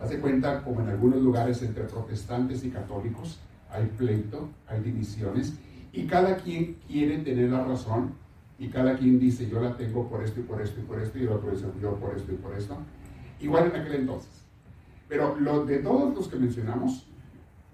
Hace 0.00 0.18
cuenta 0.18 0.62
como 0.64 0.80
en 0.80 0.88
algunos 0.88 1.20
lugares 1.22 1.62
entre 1.62 1.84
protestantes 1.84 2.64
y 2.64 2.70
católicos 2.70 3.38
hay 3.72 3.86
pleito, 3.96 4.48
hay 4.68 4.80
divisiones 4.80 5.54
y 5.92 6.06
cada 6.06 6.36
quien 6.36 6.76
quiere 6.86 7.18
tener 7.18 7.50
la 7.50 7.64
razón 7.64 8.12
y 8.58 8.68
cada 8.68 8.96
quien 8.96 9.18
dice 9.18 9.48
yo 9.48 9.60
la 9.60 9.76
tengo 9.76 10.08
por 10.08 10.22
esto 10.22 10.40
y 10.40 10.42
por 10.44 10.60
esto 10.60 10.80
y 10.80 10.84
por 10.84 11.00
esto 11.00 11.18
y 11.18 11.22
el 11.22 11.30
otro 11.30 11.50
dice 11.50 11.66
yo 11.80 11.96
por 11.96 12.16
esto 12.16 12.32
y 12.32 12.36
por 12.36 12.54
esto. 12.56 12.76
Igual 13.40 13.72
en 13.74 13.80
aquel 13.80 13.94
entonces. 13.94 14.44
Pero 15.08 15.36
lo, 15.38 15.64
de 15.66 15.78
todos 15.78 16.14
los 16.14 16.28
que 16.28 16.36
mencionamos, 16.36 17.06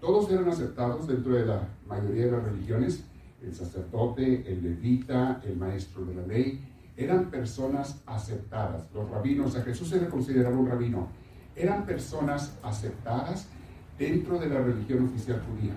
todos 0.00 0.31
eran 0.31 0.49
aceptados 0.49 1.07
dentro 1.07 1.35
de 1.35 1.47
la 1.47 1.69
mayoría 1.87 2.26
de 2.26 2.33
las 2.33 2.45
religiones. 2.45 3.05
El 3.43 3.55
sacerdote, 3.55 4.50
el 4.50 4.62
levita, 4.62 5.40
el 5.45 5.57
maestro 5.57 6.05
de 6.05 6.14
la 6.14 6.26
ley, 6.26 6.64
eran 6.97 7.31
personas 7.31 8.02
aceptadas. 8.07 8.88
Los 8.93 9.09
rabinos, 9.11 9.55
a 9.57 9.62
Jesús 9.62 9.88
se 9.88 10.00
le 10.00 10.09
consideraba 10.09 10.57
un 10.57 10.69
rabino, 10.69 11.09
eran 11.55 11.87
personas 11.87 12.59
aceptadas 12.62 13.49
dentro 13.97 14.38
de 14.38 14.49
la 14.49 14.61
religión 14.61 15.05
oficial 15.05 15.43
judía. 15.49 15.75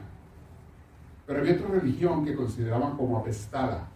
Pero 1.31 1.43
había 1.43 1.53
otra 1.53 1.79
religión 1.79 2.25
que 2.25 2.35
consideraban 2.35 2.97
como 2.97 3.17
apestada, 3.17 3.87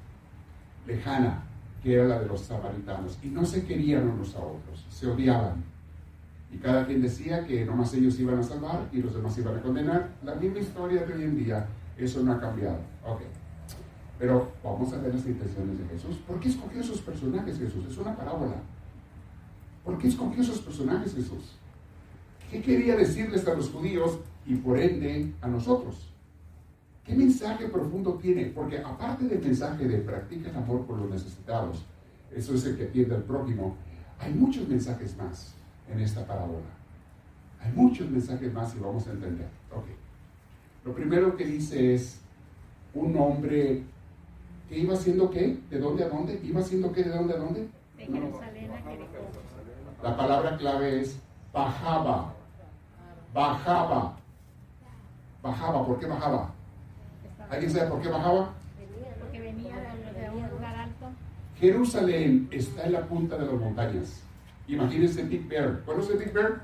lejana, 0.87 1.43
que 1.83 1.95
era 1.95 2.05
la 2.05 2.19
de 2.21 2.27
los 2.27 2.39
samaritanos. 2.39 3.19
Y 3.21 3.27
no 3.27 3.43
se 3.43 3.65
querían 3.65 4.07
unos 4.07 4.33
a 4.35 4.39
otros, 4.39 4.85
se 4.89 5.05
odiaban. 5.05 5.61
Y 6.49 6.57
cada 6.59 6.85
quien 6.85 7.01
decía 7.01 7.45
que 7.45 7.65
nomás 7.65 7.93
ellos 7.93 8.17
iban 8.21 8.39
a 8.39 8.43
salvar 8.43 8.87
y 8.93 9.01
los 9.01 9.13
demás 9.13 9.37
iban 9.37 9.57
a 9.57 9.61
condenar. 9.61 10.11
La 10.23 10.35
misma 10.35 10.59
historia 10.59 11.03
de 11.03 11.13
hoy 11.13 11.23
en 11.25 11.35
día, 11.35 11.67
eso 11.97 12.23
no 12.23 12.31
ha 12.31 12.39
cambiado. 12.39 12.77
Ok. 13.05 13.19
Pero 14.17 14.53
vamos 14.63 14.93
a 14.93 14.99
ver 14.99 15.13
las 15.13 15.25
intenciones 15.25 15.77
de 15.77 15.87
Jesús. 15.89 16.15
¿Por 16.25 16.39
qué 16.39 16.47
escogió 16.47 16.79
esos 16.79 17.01
personajes 17.01 17.59
Jesús? 17.59 17.85
Es 17.85 17.97
una 17.97 18.15
parábola. 18.15 18.55
¿Por 19.83 19.97
qué 19.97 20.07
escogió 20.07 20.41
esos 20.41 20.59
personajes 20.59 21.13
Jesús? 21.13 21.57
¿Qué 22.49 22.61
quería 22.61 22.95
decirles 22.95 23.45
a 23.45 23.55
los 23.55 23.71
judíos 23.71 24.19
y 24.45 24.55
por 24.55 24.79
ende 24.79 25.33
a 25.41 25.49
nosotros? 25.49 26.14
¿Qué 27.05 27.13
mensaje 27.13 27.67
profundo 27.67 28.15
tiene? 28.15 28.45
Porque 28.45 28.79
aparte 28.79 29.25
del 29.25 29.39
mensaje 29.39 29.87
de 29.87 29.99
practica 29.99 30.49
el 30.49 30.55
amor 30.55 30.85
por 30.87 30.97
los 30.97 31.09
necesitados, 31.09 31.85
eso 32.33 32.55
es 32.55 32.65
el 32.65 32.75
que 32.75 32.85
atiende 32.85 33.15
al 33.15 33.23
prójimo, 33.23 33.75
hay 34.19 34.33
muchos 34.33 34.67
mensajes 34.67 35.15
más 35.15 35.53
en 35.87 35.99
esta 35.99 36.25
parábola. 36.25 36.65
Hay 37.61 37.71
muchos 37.73 38.09
mensajes 38.09 38.51
más 38.51 38.75
y 38.75 38.79
vamos 38.79 39.07
a 39.07 39.11
entender. 39.11 39.47
Ok. 39.71 39.85
Lo 40.83 40.93
primero 40.93 41.37
que 41.37 41.45
dice 41.45 41.93
es 41.93 42.21
un 42.95 43.15
hombre 43.17 43.83
que 44.67 44.79
iba 44.79 44.95
haciendo 44.95 45.29
qué? 45.29 45.59
¿De 45.69 45.79
dónde 45.79 46.05
a 46.05 46.09
dónde? 46.09 46.39
¿Iba 46.43 46.61
haciendo 46.61 46.91
qué? 46.91 47.03
¿De 47.03 47.11
dónde 47.11 47.33
a 47.35 47.37
dónde? 47.37 47.67
De 47.97 48.05
Jerusalén 48.05 48.71
a 48.71 48.77
Jericó. 48.81 49.17
La 50.01 50.17
palabra 50.17 50.57
clave 50.57 51.01
es 51.01 51.19
bajaba. 51.53 52.33
Bajaba. 53.31 54.17
Bajaba. 55.43 55.85
¿Por 55.85 55.99
qué 55.99 56.07
bajaba? 56.07 56.54
¿Alguien 57.49 57.71
sabe 57.71 57.89
por 57.89 58.01
qué 58.01 58.09
bajaba? 58.09 58.53
Porque 59.19 59.39
venía 59.39 59.75
de, 59.75 60.29
un 60.29 60.49
lugar 60.49 60.75
alto. 60.75 61.05
Jerusalén 61.59 62.47
está 62.51 62.85
en 62.85 62.93
la 62.93 63.01
punta 63.05 63.37
de 63.37 63.45
las 63.45 63.55
montañas. 63.55 64.21
Imagínense 64.67 65.23
Big 65.23 65.47
Bear. 65.47 65.81
¿Conoce 65.85 66.17
Big 66.17 66.33
Bear? 66.33 66.61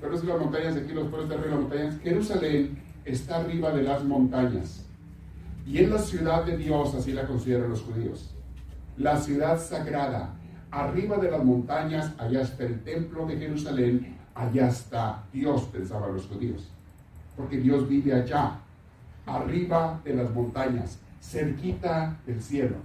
¿Conoce 0.00 0.26
las 0.26 0.40
montañas 0.40 0.74
de 0.74 0.80
aquí, 0.82 0.92
los 0.92 1.08
pueblos 1.08 1.28
de 1.28 1.34
arriba 1.36 1.48
de 1.48 1.54
las 1.54 1.70
montañas? 1.70 2.00
Jerusalén 2.02 2.78
está 3.04 3.36
arriba 3.36 3.70
de 3.70 3.82
las 3.82 4.04
montañas. 4.04 4.84
Y 5.66 5.78
en 5.78 5.90
la 5.90 5.98
ciudad 5.98 6.44
de 6.44 6.56
Dios, 6.56 6.94
así 6.94 7.12
la 7.12 7.26
consideran 7.26 7.70
los 7.70 7.82
judíos. 7.82 8.34
La 8.96 9.16
ciudad 9.16 9.60
sagrada. 9.60 10.34
Arriba 10.72 11.18
de 11.18 11.30
las 11.30 11.44
montañas, 11.44 12.12
allá 12.18 12.40
está 12.40 12.64
el 12.64 12.82
templo 12.82 13.26
de 13.26 13.36
Jerusalén, 13.36 14.16
allá 14.34 14.68
está 14.68 15.22
Dios, 15.32 15.62
pensaban 15.64 16.14
los 16.14 16.26
judíos. 16.26 16.68
Porque 17.36 17.58
Dios 17.58 17.88
vive 17.88 18.12
allá, 18.12 18.58
arriba 19.26 20.00
de 20.04 20.14
las 20.14 20.30
montañas, 20.32 20.98
cerquita 21.20 22.16
del 22.26 22.42
cielo. 22.42 22.76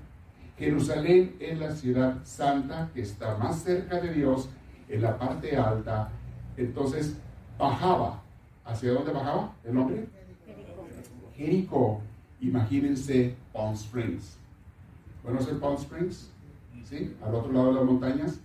Jerusalén 0.58 1.36
es 1.40 1.60
la 1.60 1.72
ciudad 1.72 2.18
santa 2.24 2.90
que 2.94 3.02
está 3.02 3.38
más 3.38 3.62
cerca 3.62 4.00
de 4.00 4.14
Dios, 4.14 4.50
en 4.90 5.02
la 5.02 5.18
parte 5.18 5.56
alta. 5.56 6.10
Entonces 6.56 7.18
bajaba. 7.58 8.24
¿Hacia 8.66 8.92
dónde 8.92 9.14
bajaba 9.14 9.54
el 9.64 9.78
hombre? 9.78 10.08
Jericó. 11.36 12.02
Imagínense 12.42 13.36
Palm 13.54 13.74
Springs. 13.74 14.38
¿Conocen 15.24 15.60
Palm 15.60 15.76
Springs? 15.76 16.30
¿Sí? 16.84 17.16
Al 17.24 17.36
otro 17.36 17.52
lado 17.52 17.68
de 17.68 17.74
las 17.74 17.84
montañas. 17.86 18.40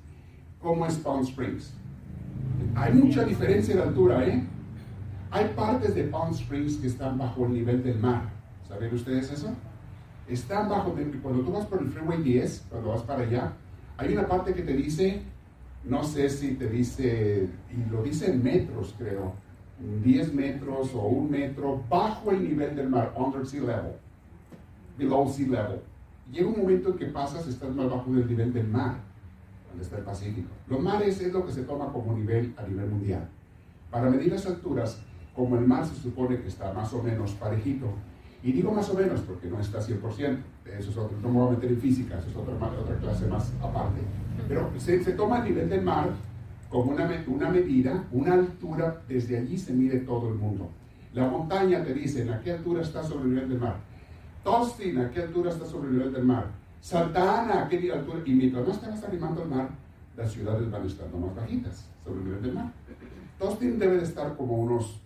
¿Cómo 0.61 0.87
es 0.87 0.97
Palm 0.99 1.23
Springs? 1.23 1.75
Hay 2.75 2.93
mucha 2.95 3.25
diferencia 3.25 3.75
de 3.75 3.83
altura, 3.83 4.27
¿eh? 4.27 4.45
Hay 5.33 5.49
partes 5.57 5.95
de 5.95 6.05
Palm 6.05 6.31
Springs 6.33 6.77
que 6.77 6.89
están 6.89 7.17
bajo 7.17 7.47
el 7.47 7.55
nivel 7.55 7.83
del 7.83 7.99
mar. 7.99 8.29
¿Saben 8.69 8.95
ustedes 8.95 9.33
eso? 9.33 9.49
Están 10.29 10.69
bajo, 10.69 10.95
cuando 11.23 11.43
tú 11.43 11.53
vas 11.53 11.65
por 11.65 11.81
el 11.81 11.89
Freeway 11.89 12.23
10, 12.23 12.67
cuando 12.69 12.91
vas 12.91 13.01
para 13.01 13.23
allá, 13.23 13.53
hay 13.97 14.13
una 14.13 14.29
parte 14.29 14.53
que 14.53 14.61
te 14.61 14.75
dice, 14.75 15.23
no 15.85 16.05
sé 16.05 16.29
si 16.29 16.55
te 16.57 16.69
dice, 16.69 17.49
y 17.71 17.91
lo 17.91 18.03
dice 18.03 18.31
en 18.31 18.43
metros 18.43 18.95
creo, 18.99 19.33
10 20.05 20.35
metros 20.35 20.95
o 20.95 21.07
un 21.07 21.31
metro 21.31 21.83
bajo 21.89 22.31
el 22.31 22.47
nivel 22.47 22.77
del 22.77 22.91
mar, 22.91 23.15
under 23.17 23.47
sea 23.47 23.63
level, 23.63 23.93
below 24.99 25.27
sea 25.31 25.49
level. 25.49 25.81
Llega 26.31 26.47
un 26.47 26.59
momento 26.59 26.91
en 26.91 26.99
que 26.99 27.07
pasas, 27.07 27.49
estás 27.49 27.75
más 27.75 27.89
bajo 27.89 28.13
del 28.13 28.27
nivel 28.27 28.53
del 28.53 28.69
mar, 28.69 28.97
donde 29.71 29.83
está 29.83 29.97
el 29.97 30.05
Pacífico. 30.05 30.49
Los 30.69 30.81
mares 30.81 31.23
es 31.23 31.33
lo 31.33 31.47
que 31.47 31.53
se 31.53 31.63
toma 31.63 31.91
como 31.91 32.13
nivel 32.13 32.55
a 32.59 32.67
nivel 32.67 32.91
mundial. 32.91 33.27
Para 33.91 34.09
medir 34.09 34.31
las 34.31 34.47
alturas, 34.47 35.03
como 35.35 35.57
el 35.57 35.67
mar 35.67 35.87
se 35.87 35.95
supone 35.97 36.41
que 36.41 36.49
está 36.49 36.73
más 36.73 36.93
o 36.93 37.03
menos 37.03 37.33
parejito, 37.33 37.87
y 38.43 38.53
digo 38.53 38.73
más 38.73 38.89
o 38.91 38.95
menos 38.95 39.21
porque 39.21 39.49
no 39.49 39.61
está 39.61 39.79
100%, 39.81 40.37
eso 40.79 40.91
es 40.91 40.97
otro, 40.97 41.17
no 41.23 41.29
me 41.29 41.39
voy 41.39 41.49
a 41.49 41.51
meter 41.53 41.71
en 41.73 41.79
física, 41.81 42.19
eso 42.19 42.29
es 42.29 42.37
otra, 42.37 42.55
otra 42.55 42.97
clase 42.97 43.27
más 43.27 43.53
aparte, 43.63 44.01
pero 44.49 44.71
se, 44.79 45.03
se 45.03 45.13
toma 45.13 45.39
el 45.39 45.45
nivel 45.45 45.69
del 45.69 45.83
mar 45.83 46.11
como 46.69 46.93
una, 46.93 47.07
me- 47.07 47.25
una 47.29 47.51
medida, 47.51 48.05
una 48.13 48.35
altura, 48.35 49.03
desde 49.09 49.39
allí 49.39 49.57
se 49.59 49.73
mide 49.73 49.99
todo 50.01 50.29
el 50.29 50.35
mundo. 50.37 50.69
La 51.15 51.29
montaña 51.29 51.85
te 51.85 51.93
dice 51.93 52.29
a 52.33 52.41
qué 52.41 52.53
altura 52.53 52.81
está 52.83 53.03
sobre 53.05 53.25
el 53.25 53.31
nivel 53.35 53.49
del 53.51 53.59
mar. 53.61 53.77
Tostin, 54.43 54.99
a 54.99 55.11
qué 55.11 55.21
altura 55.23 55.51
está 55.51 55.67
sobre 55.67 55.89
el 55.89 55.95
nivel 55.99 56.13
del 56.15 56.25
mar. 56.25 56.47
Santa 56.81 57.43
Ana, 57.43 57.65
a 57.65 57.69
qué 57.69 57.93
altura. 57.93 58.21
Y 58.25 58.33
mientras 58.33 58.67
más 58.67 58.81
te 58.81 58.89
vas 58.89 59.05
animando 59.05 59.43
al 59.43 59.49
mar, 59.51 59.69
las 60.17 60.33
ciudades 60.33 60.71
van 60.71 60.87
estando 60.87 61.19
más 61.19 61.35
bajitas 61.37 61.87
sobre 62.03 62.19
el 62.21 62.25
nivel 62.25 62.43
del 62.43 62.55
mar. 62.55 62.73
Tostin 63.39 63.79
debe 63.79 63.99
de 63.99 64.05
estar 64.05 64.35
como 64.37 64.55
unos 64.57 64.99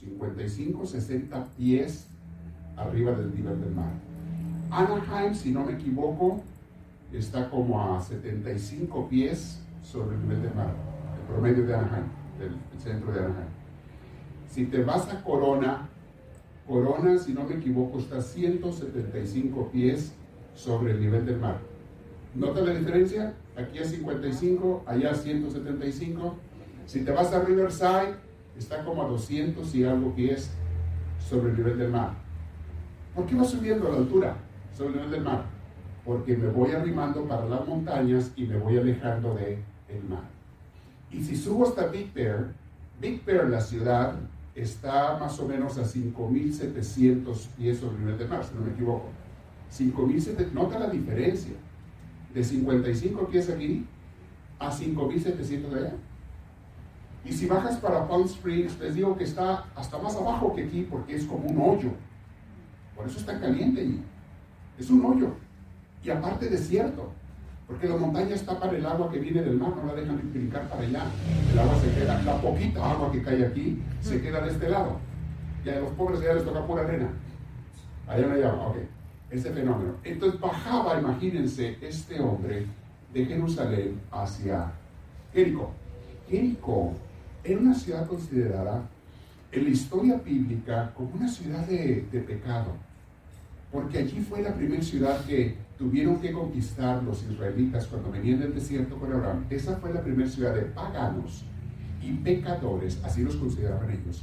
55, 0.00 0.86
60 0.86 1.44
pies 1.56 2.06
arriba 2.76 3.12
del 3.12 3.34
nivel 3.34 3.60
del 3.60 3.70
mar. 3.70 3.92
Anaheim, 4.70 5.34
si 5.34 5.52
no 5.52 5.64
me 5.64 5.72
equivoco, 5.72 6.42
está 7.12 7.48
como 7.48 7.80
a 7.80 8.00
75 8.00 9.08
pies 9.08 9.62
sobre 9.82 10.16
el 10.16 10.22
nivel 10.22 10.42
del 10.42 10.54
mar, 10.54 10.74
el 11.18 11.32
promedio 11.32 11.66
de 11.66 11.74
Anaheim, 11.74 12.04
del, 12.38 12.50
del 12.50 12.80
centro 12.80 13.12
de 13.12 13.20
Anaheim. 13.20 13.48
Si 14.50 14.66
te 14.66 14.82
vas 14.82 15.08
a 15.08 15.22
Corona, 15.22 15.88
Corona, 16.66 17.18
si 17.18 17.32
no 17.32 17.44
me 17.44 17.54
equivoco, 17.54 17.98
está 17.98 18.18
a 18.18 18.22
175 18.22 19.70
pies 19.70 20.12
sobre 20.54 20.92
el 20.92 21.00
nivel 21.00 21.24
del 21.24 21.38
mar. 21.38 21.58
¿Nota 22.34 22.60
la 22.60 22.72
diferencia? 22.72 23.34
Aquí 23.56 23.78
a 23.78 23.84
55, 23.84 24.82
allá 24.86 25.12
a 25.12 25.14
175. 25.14 26.34
Si 26.86 27.00
te 27.02 27.10
vas 27.10 27.32
a 27.32 27.42
Riverside, 27.42 28.25
está 28.58 28.84
como 28.84 29.02
a 29.02 29.08
200 29.08 29.74
y 29.74 29.84
algo 29.84 30.14
pies 30.14 30.50
sobre 31.28 31.50
el 31.50 31.56
nivel 31.56 31.78
del 31.78 31.90
mar. 31.90 32.14
¿Por 33.14 33.26
qué 33.26 33.34
va 33.34 33.44
subiendo 33.44 33.88
la 33.90 33.96
altura 33.96 34.36
sobre 34.76 34.90
el 34.90 34.96
nivel 34.96 35.10
del 35.10 35.22
mar? 35.22 35.44
Porque 36.04 36.36
me 36.36 36.48
voy 36.48 36.72
arrimando 36.72 37.24
para 37.26 37.46
las 37.46 37.66
montañas 37.66 38.32
y 38.36 38.44
me 38.44 38.58
voy 38.58 38.78
alejando 38.78 39.34
del 39.34 39.58
el 39.88 40.04
mar. 40.08 40.24
Y 41.10 41.22
si 41.22 41.36
subo 41.36 41.66
hasta 41.66 41.86
Big 41.86 42.12
Bear, 42.12 42.52
Big 43.00 43.24
Bear, 43.24 43.48
la 43.48 43.60
ciudad, 43.60 44.14
está 44.54 45.18
más 45.18 45.38
o 45.38 45.46
menos 45.46 45.78
a 45.78 45.82
5.700 45.82 47.46
pies 47.56 47.78
sobre 47.78 47.96
el 47.96 48.00
nivel 48.00 48.18
del 48.18 48.28
mar, 48.28 48.44
si 48.44 48.54
no 48.54 48.62
me 48.62 48.72
equivoco. 48.72 49.08
5.700, 49.72 50.52
nota 50.52 50.78
la 50.78 50.88
diferencia 50.88 51.54
de 52.32 52.44
55 52.44 53.26
pies 53.28 53.50
aquí 53.50 53.86
a 54.58 54.70
5.700 54.70 55.68
de 55.68 55.78
allá. 55.78 55.94
Y 57.26 57.32
si 57.32 57.46
bajas 57.46 57.76
para 57.78 58.06
Palm 58.06 58.24
Springs, 58.24 58.78
les 58.78 58.94
digo 58.94 59.16
que 59.16 59.24
está 59.24 59.64
hasta 59.74 59.98
más 59.98 60.14
abajo 60.14 60.54
que 60.54 60.62
aquí 60.62 60.86
porque 60.88 61.16
es 61.16 61.24
como 61.24 61.48
un 61.48 61.58
hoyo. 61.60 61.90
Por 62.94 63.06
eso 63.06 63.18
está 63.18 63.40
caliente 63.40 63.80
allí. 63.80 64.00
Es 64.78 64.90
un 64.90 65.04
hoyo. 65.04 65.32
Y 66.04 66.10
aparte 66.10 66.48
desierto. 66.48 67.10
Porque 67.66 67.88
las 67.88 67.98
montañas 67.98 68.44
tapan 68.44 68.76
el 68.76 68.86
agua 68.86 69.10
que 69.10 69.18
viene 69.18 69.42
del 69.42 69.58
mar, 69.58 69.72
no 69.76 69.86
la 69.86 70.00
dejan 70.00 70.20
brincar 70.32 70.68
para 70.68 70.82
allá. 70.82 71.02
El 71.52 71.58
agua 71.58 71.74
se 71.80 71.92
queda, 71.92 72.22
la 72.22 72.40
poquita 72.40 72.92
agua 72.92 73.10
que 73.10 73.20
cae 73.20 73.44
aquí, 73.44 73.82
se 74.00 74.20
queda 74.20 74.40
de 74.42 74.52
este 74.52 74.68
lado. 74.68 74.98
Y 75.64 75.70
a 75.70 75.80
los 75.80 75.90
pobres 75.94 76.20
ya 76.20 76.32
les 76.32 76.44
toca 76.44 76.64
pura 76.64 76.82
arena. 76.82 77.08
Allá 78.06 78.24
no 78.24 78.34
hay 78.34 78.42
agua, 78.44 78.68
ok. 78.68 78.76
Ese 79.32 79.50
fenómeno. 79.50 79.94
Entonces 80.04 80.38
bajaba, 80.38 81.00
imagínense, 81.00 81.76
este 81.80 82.20
hombre 82.20 82.66
de 83.12 83.24
Jerusalén 83.24 84.00
hacia 84.12 84.70
Jericó. 85.34 85.72
Jericó 86.30 86.92
era 87.46 87.60
una 87.60 87.74
ciudad 87.74 88.06
considerada 88.06 88.82
en 89.52 89.64
la 89.64 89.70
historia 89.70 90.16
bíblica 90.16 90.92
como 90.94 91.14
una 91.14 91.28
ciudad 91.28 91.64
de, 91.66 92.04
pecado, 92.26 92.72
porque 93.70 93.98
allí 93.98 94.20
fue 94.20 94.42
la 94.42 94.52
primera 94.54 94.82
ciudad 94.82 95.24
que 95.24 95.54
tuvieron 95.78 96.20
que 96.20 96.32
conquistar 96.32 97.02
los 97.02 97.22
israelitas 97.22 97.86
cuando 97.86 98.10
venían 98.10 98.40
del 98.40 98.54
desierto 98.54 98.96
con 98.96 99.12
Abraham. 99.12 99.44
Esa 99.48 99.76
fue 99.76 99.92
la 99.92 100.02
primera 100.02 100.28
ciudad 100.28 100.54
de 100.54 100.62
paganos 100.62 101.44
y 102.02 102.12
pecadores, 102.12 102.98
así 103.04 103.22
los 103.22 103.36
consideraban 103.36 103.90
ellos. 103.90 104.22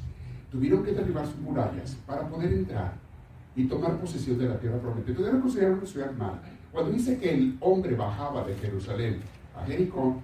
Tuvieron 0.52 0.84
que 0.84 0.92
derribar 0.92 1.26
sus 1.26 1.40
murallas 1.40 1.96
para 2.06 2.28
poder 2.28 2.52
entrar 2.52 2.94
y 3.56 3.66
tomar 3.66 4.00
posesión 4.00 4.38
de 4.38 4.50
la 4.50 4.60
tierra 4.60 4.80
prometida. 4.80 5.12
Entonces 5.12 5.34
era 5.34 5.42
considerada 5.42 5.78
una 5.78 5.86
ciudad 5.86 6.12
mala. 6.14 6.42
Cuando 6.72 6.92
dice 6.92 7.18
que 7.18 7.34
el 7.34 7.58
hombre 7.60 7.96
bajaba 7.96 8.44
de 8.44 8.56
Jerusalén 8.56 9.20
a 9.56 9.66
Jericó, 9.66 10.22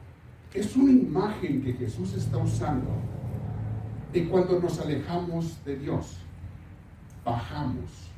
es 0.54 0.76
una 0.76 0.92
imagen 0.92 1.62
que 1.62 1.74
Jesús 1.74 2.14
está 2.16 2.38
usando 2.38 2.90
de 4.12 4.28
cuando 4.28 4.60
nos 4.60 4.80
alejamos 4.80 5.64
de 5.64 5.76
Dios, 5.78 6.18
bajamos, 7.24 8.10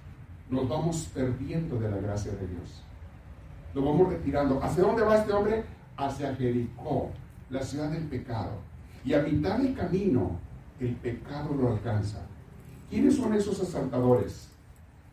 nos 0.49 0.67
vamos 0.67 1.09
perdiendo 1.13 1.77
de 1.77 1.89
la 1.89 1.97
gracia 1.97 2.31
de 2.31 2.47
Dios. 2.47 2.83
Lo 3.73 3.83
vamos 3.83 4.09
retirando. 4.09 4.61
¿Hacia 4.63 4.83
dónde 4.83 5.01
va 5.01 5.17
este 5.17 5.33
hombre? 5.33 5.63
Hacia 5.97 6.35
Jericó, 6.35 7.09
la 7.49 7.61
ciudad 7.61 7.89
del 7.89 8.03
pecado. 8.03 8.51
Y 9.03 9.13
a 9.13 9.23
mitad 9.23 9.57
del 9.57 9.75
camino, 9.75 10.39
el 10.79 10.95
pecado 10.95 11.53
lo 11.53 11.73
alcanza. 11.73 12.21
¿Quiénes 12.89 13.15
son 13.15 13.33
esos 13.33 13.59
asaltadores? 13.61 14.49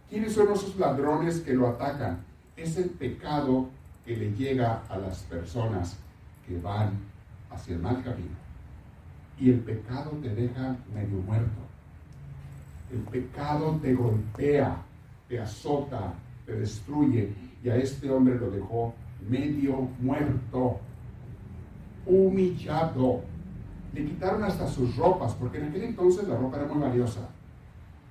¿Quiénes 0.09 0.33
son 0.33 0.52
esos 0.52 0.76
ladrones 0.76 1.40
que 1.40 1.54
lo 1.54 1.68
atacan? 1.68 2.24
Es 2.57 2.76
el 2.76 2.90
pecado 2.90 3.68
que 4.04 4.16
le 4.16 4.33
llega 4.33 4.83
a 4.88 4.96
las 4.98 5.18
personas 5.24 5.96
que 6.46 6.59
van 6.61 7.08
hacia 7.50 7.74
el 7.74 7.82
mal 7.82 8.02
camino. 8.02 8.37
Y 9.38 9.50
el 9.50 9.61
pecado 9.61 10.11
te 10.22 10.34
deja 10.34 10.76
medio 10.94 11.18
muerto. 11.18 11.61
El 12.92 13.00
pecado 13.00 13.78
te 13.82 13.94
golpea, 13.94 14.76
te 15.28 15.40
azota, 15.40 16.14
te 16.46 16.52
destruye. 16.52 17.32
Y 17.62 17.68
a 17.68 17.76
este 17.76 18.11
hombre 18.11 18.37
lo 18.37 18.50
dejó 18.50 18.94
medio 19.28 19.88
muerto, 20.00 20.80
humillado. 22.06 23.22
Le 23.92 24.04
quitaron 24.04 24.44
hasta 24.44 24.66
sus 24.66 24.96
ropas, 24.96 25.34
porque 25.34 25.58
en 25.58 25.68
aquel 25.68 25.82
entonces 25.82 26.26
la 26.26 26.37
ropa 26.37 26.58
era 26.58 26.66
muy 26.66 26.82
valiosa, 26.82 27.28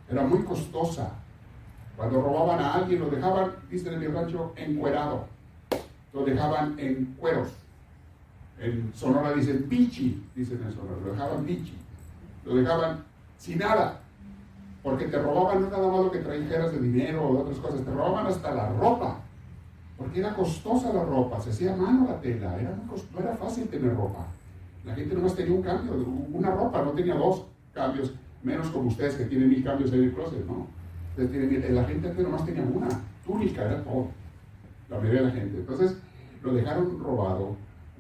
era 0.10 0.26
muy 0.26 0.43
costosa. 0.43 1.12
Cuando 1.95 2.21
robaban 2.21 2.60
a 2.60 2.73
alguien, 2.76 3.00
lo 3.00 3.10
dejaban, 3.10 3.52
dicen 3.69 3.93
en 3.93 4.00
mi 4.00 4.08
rancho, 4.08 4.54
encuerado. 4.56 5.26
Lo 6.13 6.23
dejaban 6.23 6.80
en 6.80 7.15
cueros. 7.19 7.50
En 8.60 8.91
Sonora 8.96 9.34
dicen 9.34 9.67
pichi, 9.70 10.24
dicen 10.36 10.62
en 10.65 10.74
Sonora, 10.74 10.98
lo 11.06 11.12
dejaban 11.12 11.46
pichi. 11.46 11.74
Lo 12.46 12.56
dejaban 12.56 13.04
sin 13.38 13.60
nada. 13.60 14.00
Porque 14.82 15.06
te 15.06 15.22
robaban 15.22 15.62
no 15.62 15.70
nada 15.70 15.88
más 15.88 16.06
lo 16.06 16.12
que 16.12 16.20
trajeras 16.20 16.72
de 16.72 16.80
dinero 16.80 17.28
o 17.28 17.34
de 17.34 17.41
otras 17.41 17.58
cosas, 17.58 17.84
te 17.84 17.91
robaban 17.91 18.28
hasta 18.28 18.52
la 18.54 18.70
ropa. 18.74 19.20
Porque 19.98 20.20
era 20.20 20.34
costosa 20.34 20.93
la 20.93 21.04
ropa, 21.04 21.41
se 21.41 21.50
hacía 21.50 21.76
mano 21.76 22.08
la 22.08 22.22
tela, 22.22 22.56
era 22.60 22.72
no 22.72 23.20
era 23.20 23.36
fácil 23.36 23.67
tener 23.67 23.96
ropa. 23.96 24.28
La 24.86 24.96
gente 24.96 25.15
nomás 25.15 25.36
tenía 25.36 25.54
un 25.54 25.62
cambio, 25.62 25.93
una 26.32 26.52
ropa, 26.52 26.84
no 26.84 26.91
tenía 26.91 27.15
dos 27.15 27.46
cambios, 27.74 28.13
menos 28.43 28.70
como 28.70 28.88
ustedes 28.88 29.15
que 29.15 29.26
tienen 29.26 29.50
mil 29.50 29.63
cambios 29.63 29.91
en 29.91 30.04
el 30.04 30.13
closet, 30.13 30.46
¿no? 30.46 30.67
La 31.17 31.84
gente 31.84 32.08
antes 32.08 32.24
nomás 32.24 32.46
tenía 32.46 32.63
una, 32.63 32.88
túnica, 33.26 33.63
era 33.63 33.84
todo. 33.84 34.08
La 34.89 34.98
mayoría 34.98 35.22
de 35.22 35.28
la 35.28 35.34
gente. 35.34 35.58
Entonces 35.58 35.98
lo 36.43 36.54
dejaron 36.54 37.00
robado, 37.00 37.56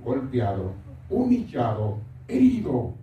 golpeado, 0.07 0.71
humillado, 1.09 1.97
herido. 2.27 2.93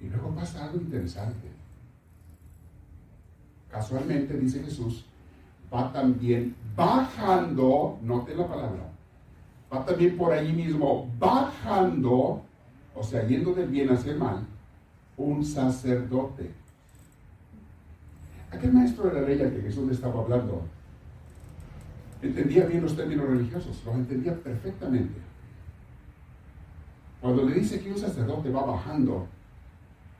Y 0.00 0.08
luego 0.08 0.30
pasa 0.30 0.64
algo 0.64 0.78
interesante. 0.78 1.48
Casualmente, 3.70 4.38
dice 4.38 4.62
Jesús, 4.62 5.04
va 5.72 5.92
también 5.92 6.54
bajando, 6.74 7.98
note 8.02 8.34
la 8.34 8.46
palabra, 8.46 8.88
va 9.72 9.84
también 9.84 10.16
por 10.16 10.32
ahí 10.32 10.52
mismo 10.52 11.10
bajando, 11.18 12.42
o 12.94 13.02
sea, 13.02 13.26
yendo 13.26 13.52
del 13.52 13.68
bien 13.68 13.90
hacia 13.90 14.12
el 14.12 14.18
mal, 14.18 14.46
un 15.18 15.44
sacerdote. 15.44 16.52
Aquel 18.50 18.72
maestro 18.72 19.10
de 19.10 19.20
la 19.20 19.28
ley 19.28 19.42
al 19.42 19.52
que 19.52 19.60
Jesús 19.60 19.86
le 19.86 19.92
estaba 19.92 20.22
hablando, 20.22 20.62
entendía 22.22 22.64
bien 22.64 22.82
los 22.82 22.96
términos 22.96 23.28
religiosos, 23.28 23.82
los 23.84 23.94
entendía 23.94 24.34
perfectamente. 24.34 25.25
Cuando 27.20 27.44
le 27.44 27.54
dice 27.54 27.80
que 27.80 27.90
un 27.90 27.98
sacerdote 27.98 28.50
va 28.50 28.64
bajando, 28.64 29.26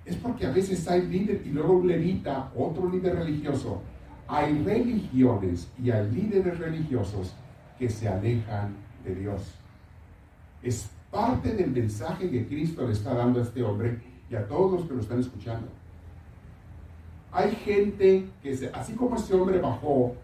es 0.04 0.16
porque 0.16 0.46
a 0.46 0.50
veces 0.50 0.86
hay 0.88 1.02
líder 1.06 1.42
y 1.44 1.50
luego 1.50 1.74
un 1.74 1.88
levita, 1.88 2.50
otro 2.56 2.88
líder 2.88 3.16
religioso. 3.16 3.82
Hay 4.28 4.62
religiones 4.62 5.68
y 5.82 5.90
hay 5.90 6.10
líderes 6.10 6.58
religiosos 6.58 7.34
que 7.78 7.88
se 7.88 8.08
alejan 8.08 8.74
de 9.04 9.14
Dios. 9.14 9.42
Es 10.62 10.88
parte 11.10 11.52
del 11.54 11.70
mensaje 11.70 12.30
que 12.30 12.46
Cristo 12.46 12.86
le 12.86 12.92
está 12.92 13.14
dando 13.14 13.40
a 13.40 13.42
este 13.42 13.62
hombre 13.62 14.00
y 14.30 14.34
a 14.34 14.46
todos 14.46 14.72
los 14.72 14.88
que 14.88 14.94
lo 14.94 15.00
están 15.00 15.20
escuchando. 15.20 15.68
Hay 17.32 17.54
gente 17.56 18.26
que, 18.42 18.70
así 18.72 18.94
como 18.94 19.16
este 19.16 19.34
hombre 19.34 19.58
bajó, 19.60 20.14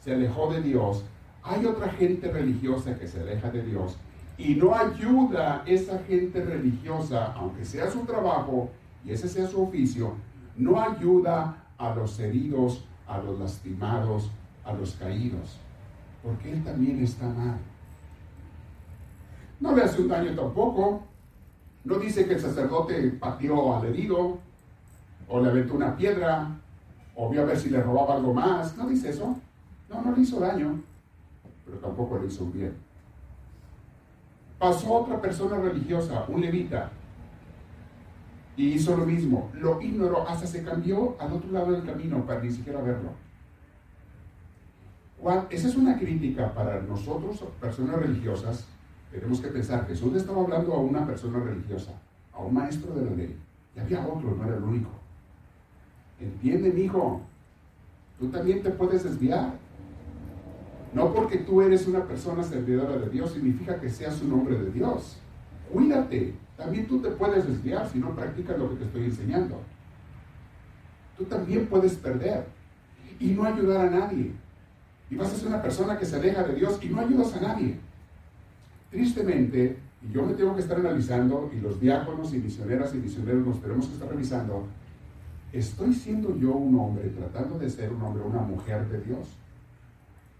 se 0.00 0.14
alejó 0.14 0.52
de 0.52 0.62
Dios, 0.62 1.04
hay 1.42 1.64
otra 1.64 1.88
gente 1.90 2.30
religiosa 2.30 2.98
que 2.98 3.06
se 3.06 3.20
aleja 3.20 3.50
de 3.50 3.62
Dios 3.62 3.96
y 4.38 4.54
no 4.54 4.74
ayuda 4.74 5.62
esa 5.66 5.98
gente 6.00 6.44
religiosa, 6.44 7.32
aunque 7.32 7.64
sea 7.64 7.90
su 7.90 8.00
trabajo 8.00 8.70
y 9.04 9.12
ese 9.12 9.28
sea 9.28 9.46
su 9.46 9.62
oficio, 9.62 10.14
no 10.56 10.80
ayuda 10.80 11.64
a 11.78 11.94
los 11.94 12.18
heridos, 12.18 12.84
a 13.06 13.18
los 13.18 13.38
lastimados, 13.38 14.30
a 14.64 14.72
los 14.72 14.94
caídos, 14.94 15.58
porque 16.22 16.52
él 16.52 16.64
también 16.64 17.02
está 17.02 17.26
mal. 17.28 17.58
No 19.60 19.74
le 19.74 19.82
hace 19.82 20.02
un 20.02 20.08
daño 20.08 20.34
tampoco. 20.34 21.02
No 21.84 21.98
dice 21.98 22.26
que 22.26 22.34
el 22.34 22.40
sacerdote 22.40 23.10
pateó 23.12 23.76
al 23.76 23.86
herido, 23.86 24.38
o 25.28 25.40
le 25.40 25.50
aventó 25.50 25.74
una 25.74 25.96
piedra, 25.96 26.48
o 27.14 27.30
vio 27.30 27.42
a 27.42 27.44
ver 27.46 27.58
si 27.58 27.70
le 27.70 27.82
robaba 27.82 28.16
algo 28.16 28.34
más. 28.34 28.76
No 28.76 28.86
dice 28.86 29.10
eso. 29.10 29.36
No, 29.88 30.02
no 30.02 30.14
le 30.14 30.22
hizo 30.22 30.40
daño, 30.40 30.80
pero 31.64 31.78
tampoco 31.78 32.18
le 32.18 32.26
hizo 32.26 32.44
un 32.44 32.52
bien. 32.52 32.85
Pasó 34.58 34.92
otra 34.92 35.20
persona 35.20 35.58
religiosa, 35.58 36.24
un 36.28 36.40
levita, 36.40 36.90
y 38.56 38.72
hizo 38.72 38.96
lo 38.96 39.04
mismo. 39.04 39.50
Lo 39.54 39.80
ignoró, 39.82 40.26
hasta 40.26 40.46
se 40.46 40.62
cambió 40.62 41.16
al 41.20 41.32
otro 41.32 41.50
lado 41.52 41.72
del 41.72 41.84
camino 41.84 42.24
para 42.24 42.40
ni 42.40 42.50
siquiera 42.50 42.80
verlo. 42.80 43.10
Juan, 45.20 45.46
esa 45.50 45.68
es 45.68 45.76
una 45.76 45.98
crítica 45.98 46.52
para 46.54 46.80
nosotros, 46.82 47.44
personas 47.60 47.96
religiosas. 47.96 48.66
Tenemos 49.10 49.40
que 49.40 49.48
pensar, 49.48 49.86
Jesús 49.86 50.12
le 50.12 50.18
estaba 50.18 50.42
hablando 50.42 50.74
a 50.74 50.80
una 50.80 51.06
persona 51.06 51.38
religiosa, 51.38 51.92
a 52.32 52.40
un 52.40 52.54
maestro 52.54 52.94
de 52.94 53.04
la 53.04 53.10
ley. 53.12 53.36
Y 53.74 53.80
había 53.80 54.06
otro, 54.06 54.34
no 54.34 54.44
era 54.44 54.56
el 54.56 54.62
único. 54.62 54.90
Entiende, 56.18 56.68
hijo, 56.80 57.20
tú 58.18 58.28
también 58.28 58.62
te 58.62 58.70
puedes 58.70 59.04
desviar. 59.04 59.52
No 60.96 61.12
porque 61.12 61.36
tú 61.36 61.60
eres 61.60 61.86
una 61.86 62.04
persona 62.04 62.42
servidora 62.42 62.96
de 62.96 63.10
Dios 63.10 63.32
significa 63.32 63.78
que 63.78 63.90
seas 63.90 64.22
un 64.22 64.32
hombre 64.32 64.56
de 64.56 64.70
Dios. 64.70 65.18
Cuídate. 65.70 66.32
También 66.56 66.86
tú 66.86 67.02
te 67.02 67.10
puedes 67.10 67.46
desviar 67.46 67.86
si 67.86 67.98
no 67.98 68.14
practicas 68.16 68.58
lo 68.58 68.70
que 68.70 68.76
te 68.76 68.84
estoy 68.84 69.04
enseñando. 69.04 69.60
Tú 71.18 71.24
también 71.24 71.66
puedes 71.66 71.96
perder 71.96 72.46
y 73.20 73.26
no 73.32 73.44
ayudar 73.44 73.88
a 73.88 73.90
nadie. 73.90 74.32
Y 75.10 75.16
vas 75.16 75.30
a 75.34 75.36
ser 75.36 75.48
una 75.48 75.60
persona 75.60 75.98
que 75.98 76.06
se 76.06 76.16
aleja 76.16 76.42
de 76.44 76.54
Dios 76.54 76.78
y 76.82 76.88
no 76.88 77.00
ayudas 77.02 77.34
a 77.34 77.40
nadie. 77.42 77.76
Tristemente, 78.90 79.76
y 80.00 80.12
yo 80.14 80.22
me 80.22 80.32
tengo 80.32 80.54
que 80.54 80.62
estar 80.62 80.78
analizando, 80.78 81.50
y 81.54 81.60
los 81.60 81.78
diáconos 81.78 82.32
y 82.32 82.38
misioneras 82.38 82.94
y 82.94 82.98
misioneros 82.98 83.46
nos 83.46 83.60
tenemos 83.60 83.86
que 83.86 83.92
estar 83.92 84.08
revisando, 84.08 84.66
¿estoy 85.52 85.92
siendo 85.92 86.34
yo 86.38 86.52
un 86.52 86.78
hombre 86.78 87.10
tratando 87.10 87.58
de 87.58 87.68
ser 87.68 87.92
un 87.92 88.00
hombre 88.00 88.22
o 88.22 88.28
una 88.28 88.40
mujer 88.40 88.88
de 88.88 89.02
Dios? 89.02 89.28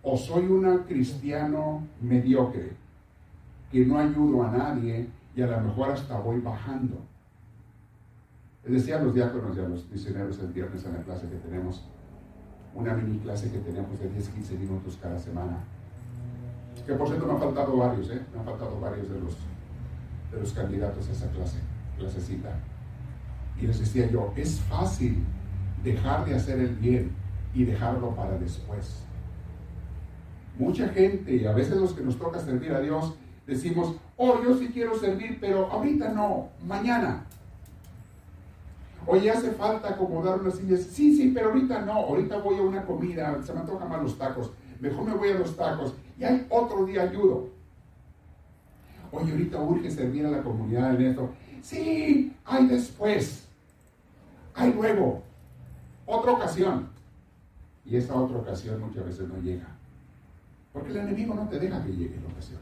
¿O 0.08 0.16
soy 0.16 0.46
un 0.46 0.84
cristiano 0.84 1.82
mediocre 2.00 2.70
que 3.72 3.84
no 3.84 3.98
ayudo 3.98 4.44
a 4.44 4.52
nadie 4.52 5.08
y 5.34 5.42
a 5.42 5.48
lo 5.48 5.60
mejor 5.62 5.90
hasta 5.90 6.16
voy 6.20 6.38
bajando? 6.38 6.96
Les 8.62 8.74
decía 8.74 9.00
a 9.00 9.02
los 9.02 9.12
diáconos 9.12 9.56
y 9.56 9.60
a 9.60 9.68
los 9.68 9.90
misioneros 9.90 10.38
el 10.38 10.52
viernes 10.52 10.84
en 10.84 10.92
la 10.92 11.02
clase 11.02 11.28
que 11.28 11.34
tenemos, 11.38 11.82
una 12.72 12.94
mini 12.94 13.18
clase 13.18 13.50
que 13.50 13.58
tenemos 13.58 13.98
de 13.98 14.08
10-15 14.08 14.56
minutos 14.56 14.96
cada 15.02 15.18
semana. 15.18 15.58
Que 16.86 16.94
por 16.94 17.08
cierto 17.08 17.26
me 17.26 17.32
han 17.32 17.40
faltado 17.40 17.76
varios, 17.76 18.08
¿eh? 18.10 18.22
Me 18.32 18.38
han 18.38 18.46
faltado 18.46 18.78
varios 18.78 19.10
de 19.10 19.18
los, 19.18 19.36
de 20.30 20.38
los 20.38 20.52
candidatos 20.52 21.08
a 21.08 21.12
esa 21.12 21.28
clase, 21.32 21.58
clasecita. 21.98 22.54
Y 23.60 23.66
les 23.66 23.80
decía 23.80 24.08
yo, 24.08 24.32
es 24.36 24.60
fácil 24.60 25.24
dejar 25.82 26.24
de 26.26 26.36
hacer 26.36 26.60
el 26.60 26.76
bien 26.76 27.10
y 27.52 27.64
dejarlo 27.64 28.14
para 28.14 28.38
después. 28.38 29.05
Mucha 30.58 30.88
gente, 30.88 31.36
y 31.36 31.46
a 31.46 31.52
veces 31.52 31.76
los 31.76 31.92
que 31.92 32.02
nos 32.02 32.18
toca 32.18 32.40
servir 32.40 32.72
a 32.72 32.80
Dios, 32.80 33.14
decimos, 33.46 33.96
oh, 34.16 34.42
yo 34.42 34.56
sí 34.56 34.68
quiero 34.72 34.98
servir, 34.98 35.38
pero 35.40 35.70
ahorita 35.70 36.10
no, 36.10 36.48
mañana. 36.66 37.24
Oye, 39.06 39.30
hace 39.30 39.52
falta 39.52 39.90
acomodar 39.90 40.40
unas 40.40 40.54
sillas. 40.54 40.80
Sí, 40.80 41.16
sí, 41.16 41.30
pero 41.32 41.50
ahorita 41.50 41.82
no. 41.82 41.92
Ahorita 41.92 42.38
voy 42.38 42.58
a 42.58 42.62
una 42.62 42.84
comida, 42.84 43.40
se 43.42 43.52
me 43.52 43.60
antojan 43.60 43.88
más 43.88 44.02
los 44.02 44.18
tacos. 44.18 44.50
Mejor 44.80 45.04
me 45.04 45.14
voy 45.14 45.28
a 45.28 45.38
los 45.38 45.56
tacos. 45.56 45.94
Y 46.18 46.24
hay 46.24 46.44
otro 46.50 46.84
día 46.84 47.02
ayudo. 47.02 47.48
Oye, 49.12 49.30
ahorita 49.30 49.60
urge 49.60 49.90
servir 49.90 50.26
a 50.26 50.30
la 50.30 50.42
comunidad 50.42 50.94
en 50.96 51.06
esto. 51.06 51.30
Sí, 51.62 52.34
hay 52.44 52.66
después. 52.66 53.46
Hay 54.54 54.72
luego. 54.72 55.22
Otra 56.04 56.32
ocasión. 56.32 56.88
Y 57.84 57.96
esa 57.96 58.14
otra 58.16 58.38
ocasión 58.38 58.80
muchas 58.80 59.04
veces 59.04 59.28
no 59.28 59.40
llega. 59.40 59.75
Porque 60.76 60.90
el 60.90 60.98
enemigo 60.98 61.34
no 61.34 61.48
te 61.48 61.58
deja 61.58 61.82
que 61.82 61.90
llegue 61.90 62.20
la 62.22 62.30
ocasión. 62.30 62.60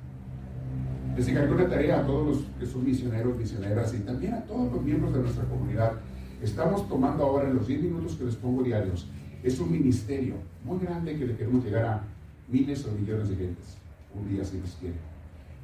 Les 1.16 1.26
encargo 1.26 1.56
una 1.56 1.68
tarea 1.68 1.98
a 1.98 2.06
todos 2.06 2.26
los 2.28 2.44
que 2.60 2.64
son 2.64 2.84
misioneros, 2.84 3.36
misioneras 3.36 3.92
y 3.92 3.98
también 3.98 4.34
a 4.34 4.44
todos 4.44 4.72
los 4.72 4.82
miembros 4.84 5.12
de 5.14 5.20
nuestra 5.20 5.44
comunidad. 5.46 5.94
Estamos 6.40 6.88
tomando 6.88 7.24
ahora 7.24 7.48
en 7.48 7.56
los 7.56 7.66
10 7.66 7.82
minutos 7.82 8.14
que 8.14 8.24
les 8.24 8.36
pongo 8.36 8.62
diarios. 8.62 9.08
Es 9.42 9.58
un 9.58 9.72
ministerio 9.72 10.34
muy 10.64 10.78
grande 10.78 11.18
que 11.18 11.26
le 11.26 11.36
queremos 11.36 11.64
llegar 11.64 11.84
a 11.86 12.02
miles 12.48 12.86
o 12.86 12.92
millones 12.92 13.30
de 13.30 13.36
gentes. 13.36 13.78
un 14.14 14.28
día 14.28 14.44
si 14.44 14.58
Dios 14.58 14.76
quiere. 14.78 14.94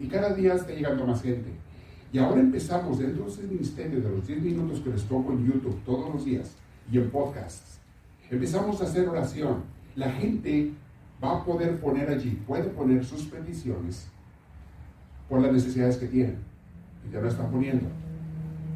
Y 0.00 0.08
cada 0.08 0.34
día 0.34 0.54
está 0.54 0.72
llegando 0.72 1.06
más 1.06 1.22
gente. 1.22 1.50
Y 2.12 2.18
ahora 2.18 2.40
empezamos 2.40 2.98
dentro 2.98 3.26
de 3.26 3.30
ese 3.30 3.42
ministerio 3.44 4.00
de 4.00 4.10
los 4.10 4.26
10 4.26 4.42
minutos 4.42 4.80
que 4.80 4.90
les 4.90 5.02
pongo 5.02 5.32
en 5.32 5.46
YouTube 5.46 5.78
todos 5.84 6.12
los 6.12 6.24
días 6.24 6.56
y 6.90 6.98
en 6.98 7.10
podcasts. 7.10 7.78
Empezamos 8.28 8.80
a 8.80 8.84
hacer 8.86 9.08
oración. 9.08 9.62
La 9.94 10.10
gente 10.10 10.72
va 11.22 11.38
a 11.38 11.44
poder 11.44 11.78
poner 11.80 12.10
allí, 12.10 12.42
puede 12.46 12.64
poner 12.64 13.04
sus 13.04 13.24
peticiones 13.24 14.08
por 15.28 15.40
las 15.40 15.52
necesidades 15.52 15.96
que 15.96 16.06
tienen. 16.06 16.38
Y 17.08 17.12
ya 17.12 17.20
lo 17.20 17.28
están 17.28 17.50
poniendo. 17.50 17.88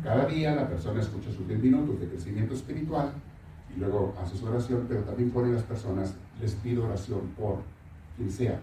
Cada 0.02 0.26
día 0.26 0.54
la 0.54 0.68
persona 0.68 1.00
escucha 1.00 1.32
sus 1.32 1.48
10 1.48 1.62
minutos 1.62 1.98
de 2.00 2.08
crecimiento 2.08 2.54
espiritual 2.54 3.12
y 3.74 3.80
luego 3.80 4.14
hace 4.20 4.36
su 4.36 4.46
oración, 4.46 4.84
pero 4.88 5.00
también 5.02 5.30
pone 5.30 5.52
las 5.52 5.62
personas, 5.62 6.14
les 6.40 6.54
pido 6.56 6.84
oración 6.84 7.20
por 7.36 7.58
quien 8.16 8.30
sea. 8.30 8.60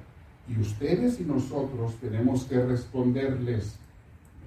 Y 0.47 0.59
ustedes 0.59 1.19
y 1.19 1.23
nosotros 1.23 1.95
tenemos 1.95 2.45
que 2.45 2.63
responderles 2.63 3.75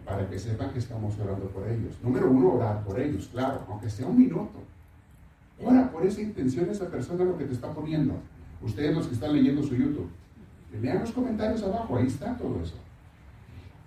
para 0.05 0.29
que 0.29 0.39
sepan 0.39 0.71
que 0.71 0.79
estamos 0.79 1.19
orando 1.19 1.47
por 1.49 1.67
ellos. 1.67 1.97
Número 2.03 2.31
uno, 2.31 2.55
orar 2.55 2.85
por 2.85 3.01
ellos, 3.01 3.29
claro, 3.33 3.65
aunque 3.69 3.91
sea 3.91 4.07
un 4.07 4.19
minuto. 4.19 4.63
Ora 5.63 5.91
por 5.91 6.05
esa 6.05 6.21
intención, 6.21 6.69
esa 6.69 6.89
persona 6.89 7.25
lo 7.25 7.39
que 7.39 7.45
te 7.45 7.55
está 7.55 7.73
poniendo. 7.73 8.15
Ustedes 8.65 8.97
los 8.97 9.07
que 9.07 9.15
están 9.15 9.35
leyendo 9.35 9.63
su 9.63 9.77
YouTube, 9.77 10.09
lean 10.81 11.01
los 11.01 11.13
comentarios 11.13 11.63
abajo, 11.63 11.97
ahí 11.97 12.07
está 12.07 12.37
todo 12.37 12.61
eso. 12.63 12.77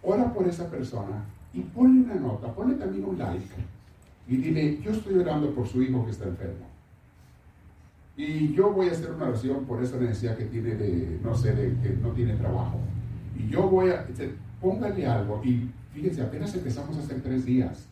Ora 0.04 0.32
por 0.32 0.48
esa 0.48 0.70
persona 0.70 1.26
y 1.52 1.62
ponle 1.62 2.06
una 2.06 2.16
nota, 2.16 2.54
ponle 2.54 2.76
también 2.76 3.04
un 3.04 3.18
like 3.18 3.56
y 4.28 4.38
dile, 4.38 4.80
yo 4.82 4.92
estoy 4.92 5.16
orando 5.16 5.54
por 5.56 5.68
su 5.68 5.82
hijo 5.82 6.06
que 6.06 6.12
está 6.12 6.26
enfermo. 6.26 6.68
Y 8.16 8.54
yo 8.54 8.72
voy 8.72 8.90
a 8.90 8.92
hacer 8.92 9.12
una 9.12 9.26
oración 9.30 9.66
por 9.66 9.82
esa 9.82 9.98
necesidad 9.98 10.38
que 10.38 10.46
tiene 10.46 10.76
de, 10.76 11.20
no 11.24 11.36
sé, 11.36 11.54
de 11.54 11.80
que 11.82 11.96
no 12.02 12.10
tiene 12.12 12.36
trabajo. 12.36 12.80
Y 13.38 13.48
yo 13.50 13.70
voy 13.70 13.90
a, 13.90 14.06
póngale 14.62 15.06
algo. 15.06 15.42
Y 15.44 15.70
fíjense, 15.94 16.22
apenas 16.22 16.54
empezamos 16.54 16.98
hace 16.98 17.16
tres 17.16 17.46
días. 17.46 17.86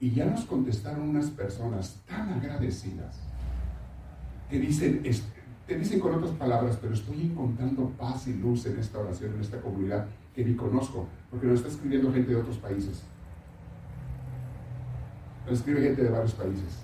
Y 0.00 0.10
ya 0.12 0.26
nos 0.26 0.44
contestaron 0.44 1.08
unas 1.08 1.30
personas 1.30 1.96
tan 2.08 2.28
agradecidas 2.30 3.20
que 4.48 4.58
dicen, 4.58 5.02
te 5.70 5.78
dicen 5.78 6.00
con 6.00 6.12
otras 6.12 6.32
palabras, 6.32 6.76
pero 6.82 6.92
estoy 6.92 7.26
encontrando 7.26 7.90
paz 7.90 8.26
y 8.26 8.34
luz 8.34 8.66
en 8.66 8.76
esta 8.80 8.98
oración, 8.98 9.34
en 9.34 9.40
esta 9.40 9.60
comunidad 9.60 10.04
que 10.34 10.44
ni 10.44 10.56
conozco, 10.56 11.06
porque 11.30 11.46
nos 11.46 11.60
está 11.60 11.68
escribiendo 11.68 12.12
gente 12.12 12.32
de 12.32 12.40
otros 12.40 12.56
países. 12.56 13.04
Nos 15.46 15.60
escribe 15.60 15.80
gente 15.80 16.02
de 16.02 16.10
varios 16.10 16.34
países. 16.34 16.82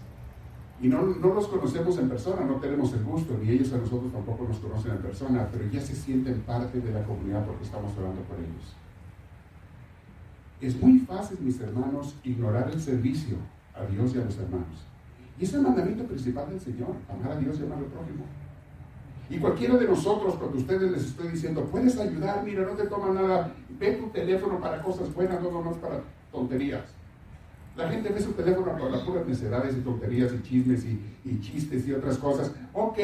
Y 0.81 0.87
no, 0.87 1.03
no 1.03 1.35
los 1.35 1.49
conocemos 1.49 1.99
en 1.99 2.09
persona, 2.09 2.45
no 2.45 2.61
tenemos 2.61 2.93
el 2.93 3.03
gusto, 3.03 3.37
ni 3.43 3.51
ellos 3.51 3.73
a 3.73 3.79
nosotros 3.79 4.13
tampoco 4.13 4.47
nos 4.47 4.59
conocen 4.59 4.93
en 4.93 4.99
persona, 4.99 5.49
pero 5.51 5.69
ya 5.69 5.81
se 5.81 5.97
sienten 5.97 6.43
parte 6.43 6.81
de 6.81 6.93
la 6.93 7.03
comunidad 7.03 7.45
porque 7.45 7.65
estamos 7.65 7.91
orando 7.99 8.23
por 8.23 8.39
ellos. 8.39 8.77
Es 10.61 10.81
muy 10.81 11.01
fácil, 11.01 11.39
mis 11.41 11.59
hermanos, 11.61 12.15
ignorar 12.23 12.71
el 12.73 12.81
servicio 12.81 13.37
a 13.75 13.85
Dios 13.85 14.15
y 14.15 14.21
a 14.21 14.25
los 14.25 14.39
hermanos. 14.39 14.87
Y 15.41 15.43
es 15.43 15.53
el 15.55 15.63
mandamiento 15.63 16.05
principal 16.05 16.49
del 16.49 16.61
Señor, 16.61 16.95
amar 17.13 17.33
a 17.33 17.41
Dios 17.41 17.59
y 17.59 17.65
amar 17.65 17.79
al 17.79 17.87
prójimo. 17.87 18.25
Y 19.29 19.39
cualquiera 19.39 19.77
de 19.77 19.87
nosotros, 19.87 20.37
cuando 20.37 20.59
ustedes 20.59 20.91
les 20.93 21.05
estoy 21.07 21.29
diciendo, 21.29 21.65
puedes 21.65 21.99
ayudar, 21.99 22.45
mira, 22.45 22.63
no 22.63 22.73
te 22.73 22.87
toma 22.87 23.13
nada, 23.13 23.53
ve 23.79 23.93
tu 23.93 24.09
teléfono 24.11 24.61
para 24.61 24.81
cosas 24.83 25.13
buenas, 25.13 25.43
no 25.43 25.51
nomás 25.51 25.77
para 25.79 26.01
tonterías. 26.31 26.85
La 27.77 27.91
gente 27.91 28.09
ve 28.09 28.21
su 28.21 28.33
teléfono 28.33 28.73
para 28.73 28.89
las 28.89 29.01
puras 29.03 29.27
necedades 29.27 29.77
y 29.77 29.81
tonterías 29.81 30.33
y 30.33 30.43
chismes 30.43 30.85
y, 30.85 31.41
chistes 31.41 31.87
y 31.87 31.93
otras 31.93 32.17
cosas. 32.19 32.53
Ok, 32.73 32.99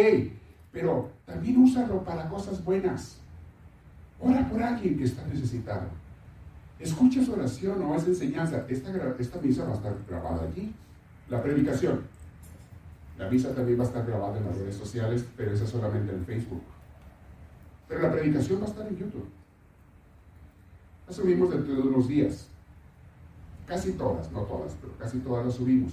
pero 0.73 1.11
también 1.27 1.59
úsalo 1.59 2.03
para 2.05 2.29
cosas 2.29 2.65
buenas. 2.65 3.19
Ora 4.21 4.49
por 4.49 4.63
alguien 4.63 4.97
que 4.97 5.05
está 5.05 5.27
necesitado. 5.27 5.89
Escucha 6.79 7.23
su 7.23 7.33
oración 7.33 7.83
o 7.83 7.95
esa 7.97 8.07
enseñanza. 8.07 8.65
Esta, 8.69 8.91
esta 9.19 9.41
misa 9.41 9.65
va 9.65 9.73
a 9.73 9.75
estar 9.75 9.95
grabada 10.09 10.45
allí. 10.45 10.73
La 11.29 11.43
predicación. 11.43 12.01
La 13.23 13.31
misa 13.31 13.55
también 13.55 13.79
va 13.79 13.85
a 13.85 13.87
estar 13.87 14.05
grabada 14.05 14.37
en 14.37 14.47
las 14.47 14.59
redes 14.59 14.75
sociales, 14.75 15.25
pero 15.37 15.53
esa 15.53 15.65
solamente 15.65 16.13
en 16.13 16.25
Facebook. 16.25 16.63
Pero 17.89 18.03
la 18.03 18.11
predicación 18.11 18.61
va 18.61 18.65
a 18.65 18.69
estar 18.69 18.85
en 18.85 18.97
YouTube. 18.97 19.29
La 21.07 21.13
subimos 21.13 21.51
dentro 21.51 21.73
de 21.73 21.83
unos 21.83 22.09
días. 22.09 22.49
Casi 23.65 23.93
todas, 23.93 24.33
no 24.33 24.41
todas, 24.41 24.73
pero 24.81 24.99
casi 24.99 25.19
todas 25.21 25.47
las 25.47 25.55
subimos. 25.55 25.93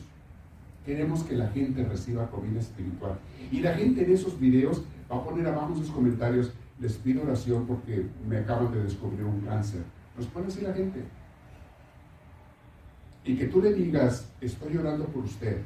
Queremos 0.84 1.22
que 1.22 1.36
la 1.36 1.50
gente 1.50 1.84
reciba 1.84 2.28
comida 2.32 2.62
espiritual. 2.62 3.20
Y 3.52 3.60
la 3.60 3.76
gente 3.76 4.04
en 4.04 4.12
esos 4.12 4.40
videos 4.40 4.82
va 5.12 5.18
a 5.18 5.24
poner 5.24 5.46
abajo 5.46 5.76
sus 5.76 5.92
comentarios, 5.92 6.52
les 6.80 6.94
pido 6.94 7.22
oración 7.22 7.68
porque 7.68 8.08
me 8.28 8.38
acaban 8.38 8.74
de 8.74 8.82
descubrir 8.82 9.24
un 9.24 9.42
cáncer. 9.42 9.84
Nos 10.18 10.26
pone 10.26 10.48
así 10.48 10.62
la 10.62 10.74
gente. 10.74 11.04
Y 13.24 13.38
que 13.38 13.46
tú 13.46 13.62
le 13.62 13.72
digas, 13.72 14.28
estoy 14.42 14.78
orando 14.78 15.06
por 15.06 15.26
usted, 15.26 15.62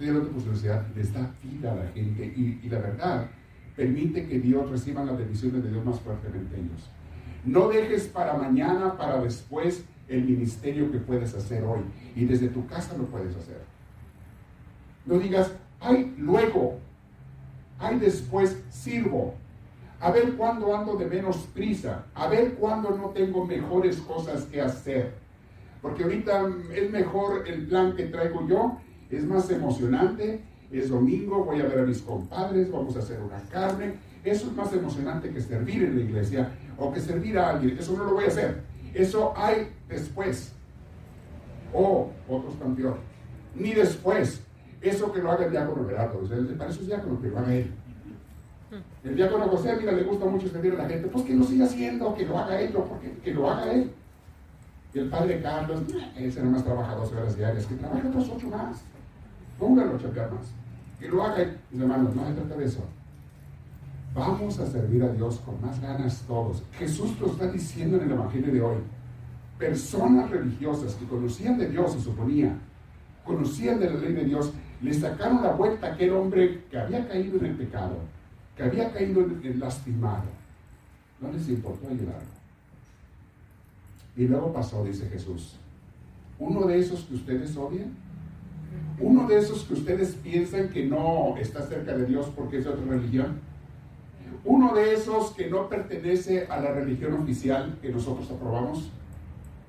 orando 0.00 0.30
por 0.30 0.42
su 0.42 0.48
necesidad, 0.48 0.86
les 0.94 1.12
da 1.12 1.30
vida 1.42 1.72
a 1.72 1.76
la 1.76 1.86
gente. 1.92 2.26
Y, 2.36 2.60
y 2.62 2.68
la 2.68 2.78
verdad, 2.78 3.30
permite 3.76 4.26
que 4.26 4.38
Dios 4.38 4.70
reciba 4.70 5.04
las 5.04 5.16
bendiciones 5.16 5.62
de 5.62 5.70
Dios 5.70 5.84
más 5.84 6.00
fuertemente 6.00 6.56
en 6.56 6.66
ellos. 6.66 6.90
No 7.44 7.68
dejes 7.68 8.08
para 8.08 8.34
mañana, 8.34 8.96
para 8.96 9.20
después, 9.22 9.84
el 10.08 10.24
ministerio 10.24 10.90
que 10.90 10.98
puedes 10.98 11.34
hacer 11.34 11.62
hoy. 11.62 11.80
Y 12.16 12.24
desde 12.24 12.48
tu 12.48 12.66
casa 12.66 12.96
lo 12.96 13.04
puedes 13.04 13.36
hacer. 13.36 13.60
No 15.06 15.18
digas, 15.18 15.52
ay, 15.80 16.14
luego, 16.18 16.78
ay, 17.78 17.98
después 17.98 18.62
sirvo. 18.70 19.34
A 20.00 20.10
ver 20.10 20.36
cuándo 20.36 20.76
ando 20.76 20.96
de 20.96 21.06
menos 21.06 21.48
prisa. 21.54 22.06
A 22.14 22.28
ver 22.28 22.54
cuándo 22.54 22.90
no 22.90 23.10
tengo 23.10 23.44
mejores 23.44 23.98
cosas 23.98 24.44
que 24.44 24.60
hacer. 24.60 25.14
Porque 25.82 26.04
ahorita 26.04 26.48
es 26.74 26.90
mejor 26.90 27.46
el 27.46 27.66
plan 27.66 27.94
que 27.94 28.06
traigo 28.06 28.46
yo. 28.48 28.78
Es 29.10 29.24
más 29.24 29.50
emocionante. 29.50 30.42
Es 30.70 30.90
domingo, 30.90 31.44
voy 31.44 31.60
a 31.60 31.64
ver 31.64 31.78
a 31.78 31.82
mis 31.82 32.02
compadres, 32.02 32.70
vamos 32.70 32.94
a 32.96 32.98
hacer 32.98 33.18
una 33.20 33.40
carne. 33.50 33.94
Eso 34.22 34.48
es 34.48 34.52
más 34.52 34.70
emocionante 34.72 35.30
que 35.30 35.40
servir 35.40 35.84
en 35.84 35.96
la 35.96 36.02
iglesia 36.02 36.50
o 36.76 36.92
que 36.92 37.00
servir 37.00 37.38
a 37.38 37.50
alguien. 37.50 37.78
Eso 37.78 37.96
no 37.96 38.04
lo 38.04 38.14
voy 38.14 38.24
a 38.24 38.28
hacer. 38.28 38.62
Eso 38.92 39.32
hay 39.36 39.72
después. 39.88 40.52
O 41.72 42.10
otros 42.28 42.54
campeón. 42.56 42.96
Ni 43.54 43.72
después. 43.72 44.42
Eso 44.80 45.10
que 45.10 45.20
lo 45.20 45.32
haga 45.32 45.46
el 45.46 45.52
diácono 45.52 45.88
Gerardo. 45.88 46.20
Para 46.58 46.70
eso 46.70 46.80
es 46.80 46.86
diácono, 46.86 47.20
que 47.20 47.28
lo 47.28 47.38
haga 47.38 47.54
él. 47.54 47.70
El 49.02 49.16
diácono 49.16 49.48
José, 49.48 49.76
mira, 49.78 49.92
le 49.92 50.04
gusta 50.04 50.26
mucho 50.26 50.48
servir 50.48 50.74
a 50.74 50.82
la 50.82 50.88
gente. 50.88 51.08
Pues 51.08 51.24
que 51.24 51.34
lo 51.34 51.44
siga 51.44 51.64
haciendo, 51.64 52.14
que 52.14 52.26
lo 52.26 52.38
haga 52.38 52.60
él, 52.60 52.72
porque 52.72 53.12
que 53.24 53.32
lo 53.32 53.50
haga 53.50 53.72
él. 53.72 53.90
Y 54.92 54.98
el 54.98 55.08
padre 55.08 55.40
Carlos, 55.40 55.80
ese 56.16 56.42
nomás 56.42 56.64
trabaja 56.64 56.94
dos 56.94 57.12
horas 57.12 57.36
diarias, 57.36 57.66
que 57.66 57.74
trabaja 57.74 58.08
otras 58.08 58.28
ocho 58.28 58.48
más. 58.48 58.82
Póngalo 59.58 59.92
a 59.92 60.34
más. 60.34 60.52
Que 61.00 61.08
lo 61.08 61.22
haga 61.22 61.42
hermanos, 61.72 62.14
no 62.14 62.24
se 62.26 62.56
de 62.56 62.64
eso. 62.64 62.84
Vamos 64.14 64.58
a 64.58 64.66
servir 64.66 65.02
a 65.02 65.08
Dios 65.08 65.40
con 65.44 65.60
más 65.60 65.80
ganas 65.80 66.22
todos. 66.26 66.62
Jesús 66.72 67.18
lo 67.20 67.28
está 67.28 67.50
diciendo 67.50 67.96
en 67.98 68.04
el 68.04 68.12
Evangelio 68.12 68.52
de 68.52 68.60
hoy. 68.60 68.76
Personas 69.58 70.30
religiosas 70.30 70.94
que 70.94 71.06
conocían 71.06 71.58
de 71.58 71.68
Dios, 71.68 71.92
se 71.92 72.00
suponía, 72.00 72.56
conocían 73.24 73.78
de 73.78 73.90
la 73.90 74.00
ley 74.00 74.12
de 74.12 74.24
Dios, 74.24 74.52
le 74.80 74.94
sacaron 74.94 75.42
la 75.42 75.52
vuelta 75.52 75.88
a 75.88 75.92
aquel 75.94 76.12
hombre 76.12 76.64
que 76.70 76.78
había 76.78 77.06
caído 77.08 77.38
en 77.38 77.46
el 77.46 77.56
pecado, 77.56 77.96
que 78.56 78.62
había 78.62 78.92
caído 78.92 79.22
en 79.22 79.40
el 79.44 79.60
lastimado. 79.60 80.24
No 81.20 81.32
les 81.32 81.48
importó 81.48 81.88
ayudarlo. 81.88 82.38
Y 84.16 84.26
luego 84.26 84.52
pasó, 84.52 84.84
dice 84.84 85.08
Jesús, 85.08 85.56
uno 86.38 86.66
de 86.66 86.78
esos 86.78 87.02
que 87.02 87.14
ustedes 87.14 87.56
odian, 87.56 87.92
uno 89.00 89.26
de 89.28 89.38
esos 89.38 89.64
que 89.64 89.74
ustedes 89.74 90.16
piensan 90.22 90.68
que 90.70 90.86
no 90.86 91.36
está 91.38 91.62
cerca 91.62 91.96
de 91.96 92.06
Dios 92.06 92.30
porque 92.34 92.58
es 92.58 92.64
de 92.64 92.70
otra 92.70 92.84
religión, 92.84 93.40
uno 94.44 94.74
de 94.74 94.94
esos 94.94 95.32
que 95.32 95.48
no 95.48 95.68
pertenece 95.68 96.46
a 96.46 96.60
la 96.60 96.72
religión 96.72 97.14
oficial 97.14 97.78
que 97.80 97.90
nosotros 97.90 98.30
aprobamos, 98.30 98.90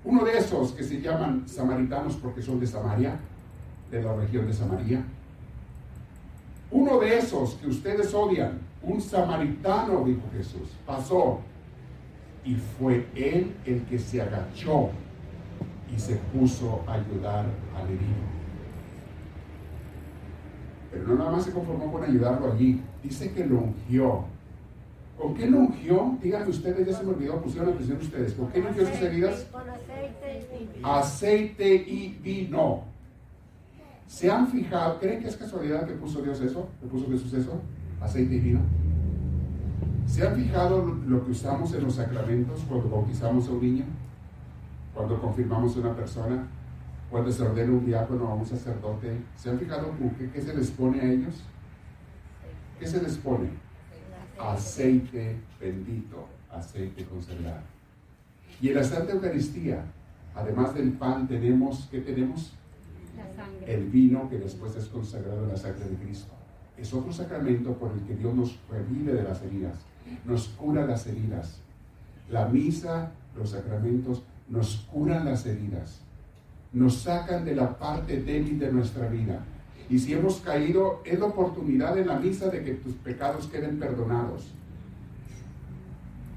uno 0.03 0.23
de 0.23 0.37
esos 0.37 0.71
que 0.71 0.83
se 0.83 1.01
llaman 1.01 1.47
samaritanos 1.47 2.15
porque 2.15 2.41
son 2.41 2.59
de 2.59 2.67
Samaria, 2.67 3.19
de 3.91 4.01
la 4.01 4.15
región 4.15 4.47
de 4.47 4.53
Samaria, 4.53 5.03
uno 6.71 6.99
de 6.99 7.17
esos 7.17 7.55
que 7.55 7.67
ustedes 7.67 8.13
odian, 8.13 8.59
un 8.81 9.01
samaritano, 9.01 10.03
dijo 10.05 10.21
Jesús, 10.35 10.69
pasó 10.85 11.39
y 12.45 12.55
fue 12.55 13.05
él 13.15 13.55
el 13.65 13.83
que 13.83 13.99
se 13.99 14.21
agachó 14.21 14.89
y 15.93 15.99
se 15.99 16.15
puso 16.15 16.83
a 16.87 16.93
ayudar 16.93 17.45
al 17.75 17.85
herido. 17.87 18.38
Pero 20.91 21.07
no 21.07 21.15
nada 21.15 21.31
más 21.31 21.45
se 21.45 21.51
conformó 21.51 21.91
con 21.91 22.03
ayudarlo 22.03 22.51
allí, 22.51 22.81
dice 23.03 23.31
que 23.31 23.45
lo 23.45 23.59
ungió 23.59 24.25
¿Con 25.19 25.33
qué 25.35 25.47
lo 25.47 25.59
ungió? 25.59 26.17
Díganme 26.23 26.49
ustedes, 26.49 26.87
ya 26.87 26.93
se 26.93 27.03
me 27.03 27.11
olvidó, 27.11 27.41
pusieron 27.41 27.71
la 27.71 27.75
presión 27.75 27.97
ustedes. 27.97 28.33
¿Con 28.33 28.47
qué 28.47 28.61
ungió 28.61 28.87
sus 28.87 29.01
heridas? 29.01 29.47
Con 29.51 29.69
aceite 29.69 30.47
y 30.55 30.73
vino. 30.73 30.87
Aceite 30.87 31.75
y 31.75 32.19
vino. 32.23 32.83
¿Se 34.07 34.31
han 34.31 34.47
fijado? 34.47 34.97
¿Creen 34.99 35.19
que 35.21 35.27
es 35.27 35.35
casualidad 35.35 35.85
que 35.85 35.93
puso 35.95 36.21
Dios 36.21 36.39
eso? 36.39 36.69
¿Que 36.79 36.87
puso 36.87 37.05
Jesús 37.11 37.33
eso? 37.33 37.61
Aceite 37.99 38.35
y 38.35 38.39
vino. 38.39 38.61
¿Se 40.07 40.25
han 40.25 40.35
fijado 40.35 40.85
lo 40.85 41.25
que 41.25 41.31
usamos 41.31 41.73
en 41.73 41.83
los 41.83 41.95
sacramentos 41.95 42.61
cuando 42.69 42.89
bautizamos 42.89 43.47
a 43.49 43.51
un 43.51 43.61
niño? 43.61 43.85
Cuando 44.95 45.19
confirmamos 45.19 45.75
a 45.75 45.79
una 45.81 45.95
persona, 45.95 46.47
cuando 47.09 47.31
se 47.31 47.43
ordena 47.43 47.71
un 47.71 47.85
diácono 47.85 48.25
o 48.31 48.35
un 48.35 48.45
sacerdote. 48.45 49.17
¿Se 49.35 49.49
han 49.49 49.59
fijado 49.59 49.89
con 49.97 50.09
qué, 50.11 50.29
qué 50.29 50.41
se 50.41 50.55
les 50.55 50.69
pone 50.71 51.01
a 51.01 51.11
ellos? 51.11 51.43
¿Qué 52.79 52.87
se 52.87 53.01
les 53.01 53.17
pone? 53.17 53.49
Aceite 54.39 55.37
bendito, 55.59 56.27
aceite 56.49 57.05
consagrado. 57.05 57.63
Y 58.61 58.69
en 58.69 58.75
la 58.75 58.83
Santa 58.83 59.13
Eucaristía, 59.13 59.83
además 60.35 60.73
del 60.73 60.93
pan, 60.93 61.27
tenemos, 61.27 61.87
¿qué 61.91 61.99
tenemos? 61.99 62.53
La 63.17 63.25
sangre. 63.35 63.73
el 63.73 63.89
vino 63.89 64.29
que 64.29 64.37
después 64.37 64.75
es 64.77 64.85
consagrado 64.85 65.43
en 65.43 65.49
la 65.49 65.57
sangre 65.57 65.89
de 65.89 65.95
Cristo. 65.97 66.33
Es 66.77 66.93
otro 66.93 67.11
sacramento 67.11 67.73
por 67.73 67.91
el 67.91 67.99
que 68.03 68.15
Dios 68.15 68.33
nos 68.33 68.57
revive 68.69 69.13
de 69.13 69.23
las 69.23 69.41
heridas, 69.41 69.75
nos 70.23 70.47
cura 70.49 70.85
las 70.85 71.05
heridas. 71.07 71.59
La 72.29 72.47
misa, 72.47 73.11
los 73.35 73.49
sacramentos, 73.49 74.23
nos 74.47 74.87
curan 74.91 75.25
las 75.25 75.45
heridas, 75.45 76.01
nos 76.71 77.01
sacan 77.01 77.45
de 77.45 77.55
la 77.55 77.77
parte 77.77 78.21
débil 78.21 78.59
de 78.59 78.71
nuestra 78.71 79.07
vida. 79.07 79.43
Y 79.89 79.97
si 79.97 80.13
hemos 80.13 80.39
caído, 80.41 81.01
es 81.03 81.19
la 81.19 81.25
oportunidad 81.25 81.97
en 81.97 82.07
la 82.07 82.19
misa 82.19 82.49
de 82.49 82.63
que 82.63 82.73
tus 82.75 82.93
pecados 82.95 83.47
queden 83.47 83.79
perdonados. 83.79 84.51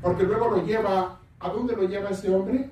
Porque 0.00 0.24
luego 0.24 0.48
lo 0.48 0.66
lleva, 0.66 1.20
¿a 1.38 1.48
dónde 1.50 1.76
lo 1.76 1.86
lleva 1.86 2.10
ese 2.10 2.34
hombre? 2.34 2.70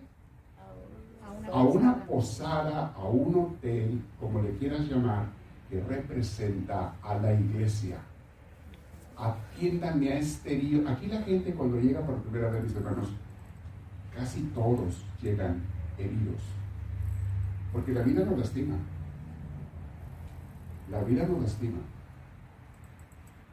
A 1.53 1.63
una, 1.63 2.05
posada. 2.05 2.07
posada, 2.07 2.95
a 2.97 3.05
un 3.09 3.35
hotel, 3.35 4.01
como 4.19 4.41
le 4.41 4.57
quieras 4.57 4.89
llamar, 4.89 5.27
que 5.69 5.83
representa 5.83 6.95
a 7.03 7.15
la 7.19 7.35
iglesia. 7.35 7.99
Atiéndame 9.17 10.13
a 10.13 10.19
este 10.19 10.55
herido. 10.57 10.89
Aquí 10.89 11.07
la 11.07 11.21
gente 11.23 11.53
cuando 11.53 11.79
llega 11.79 12.01
por 12.01 12.17
primera 12.23 12.51
vez, 12.51 12.65
mis 12.65 12.75
hermanos, 12.75 13.09
casi 14.15 14.41
todos 14.55 15.05
llegan 15.21 15.61
heridos. 15.99 16.41
Porque 17.73 17.93
la 17.93 18.03
vida 18.03 18.25
nos 18.25 18.39
lastima. 18.39 18.75
La 20.91 21.03
vida 21.03 21.27
nos 21.27 21.43
lastima. 21.43 21.79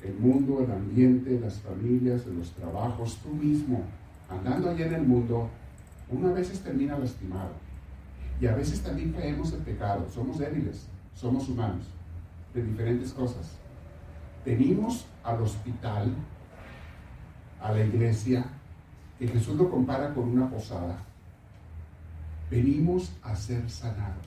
El 0.04 0.16
mundo, 0.16 0.64
el 0.64 0.72
ambiente, 0.72 1.40
las 1.40 1.60
familias, 1.62 2.26
los 2.28 2.52
trabajos, 2.52 3.18
tú 3.24 3.30
mismo, 3.30 3.84
andando 4.30 4.70
allá 4.70 4.88
en 4.88 4.94
el 4.96 5.04
mundo, 5.04 5.50
uno 6.10 6.30
a 6.30 6.34
veces 6.34 6.62
termina 6.62 6.98
lastimado. 6.98 7.52
Y 8.40 8.46
a 8.46 8.56
veces 8.56 8.82
también 8.82 9.12
caemos 9.12 9.54
en 9.54 9.62
pecado. 9.62 10.08
Somos 10.10 10.38
débiles, 10.38 10.88
somos 11.14 11.50
humanos, 11.50 11.86
de 12.54 12.64
diferentes 12.64 13.12
cosas. 13.12 13.58
Venimos 14.46 15.06
al 15.24 15.42
hospital, 15.42 16.14
a 17.60 17.72
la 17.72 17.84
iglesia, 17.84 18.46
que 19.18 19.28
Jesús 19.28 19.56
lo 19.56 19.70
compara 19.70 20.14
con 20.14 20.30
una 20.30 20.50
posada. 20.50 20.98
Venimos 22.50 23.12
a 23.24 23.36
ser 23.36 23.70
sanados. 23.70 24.26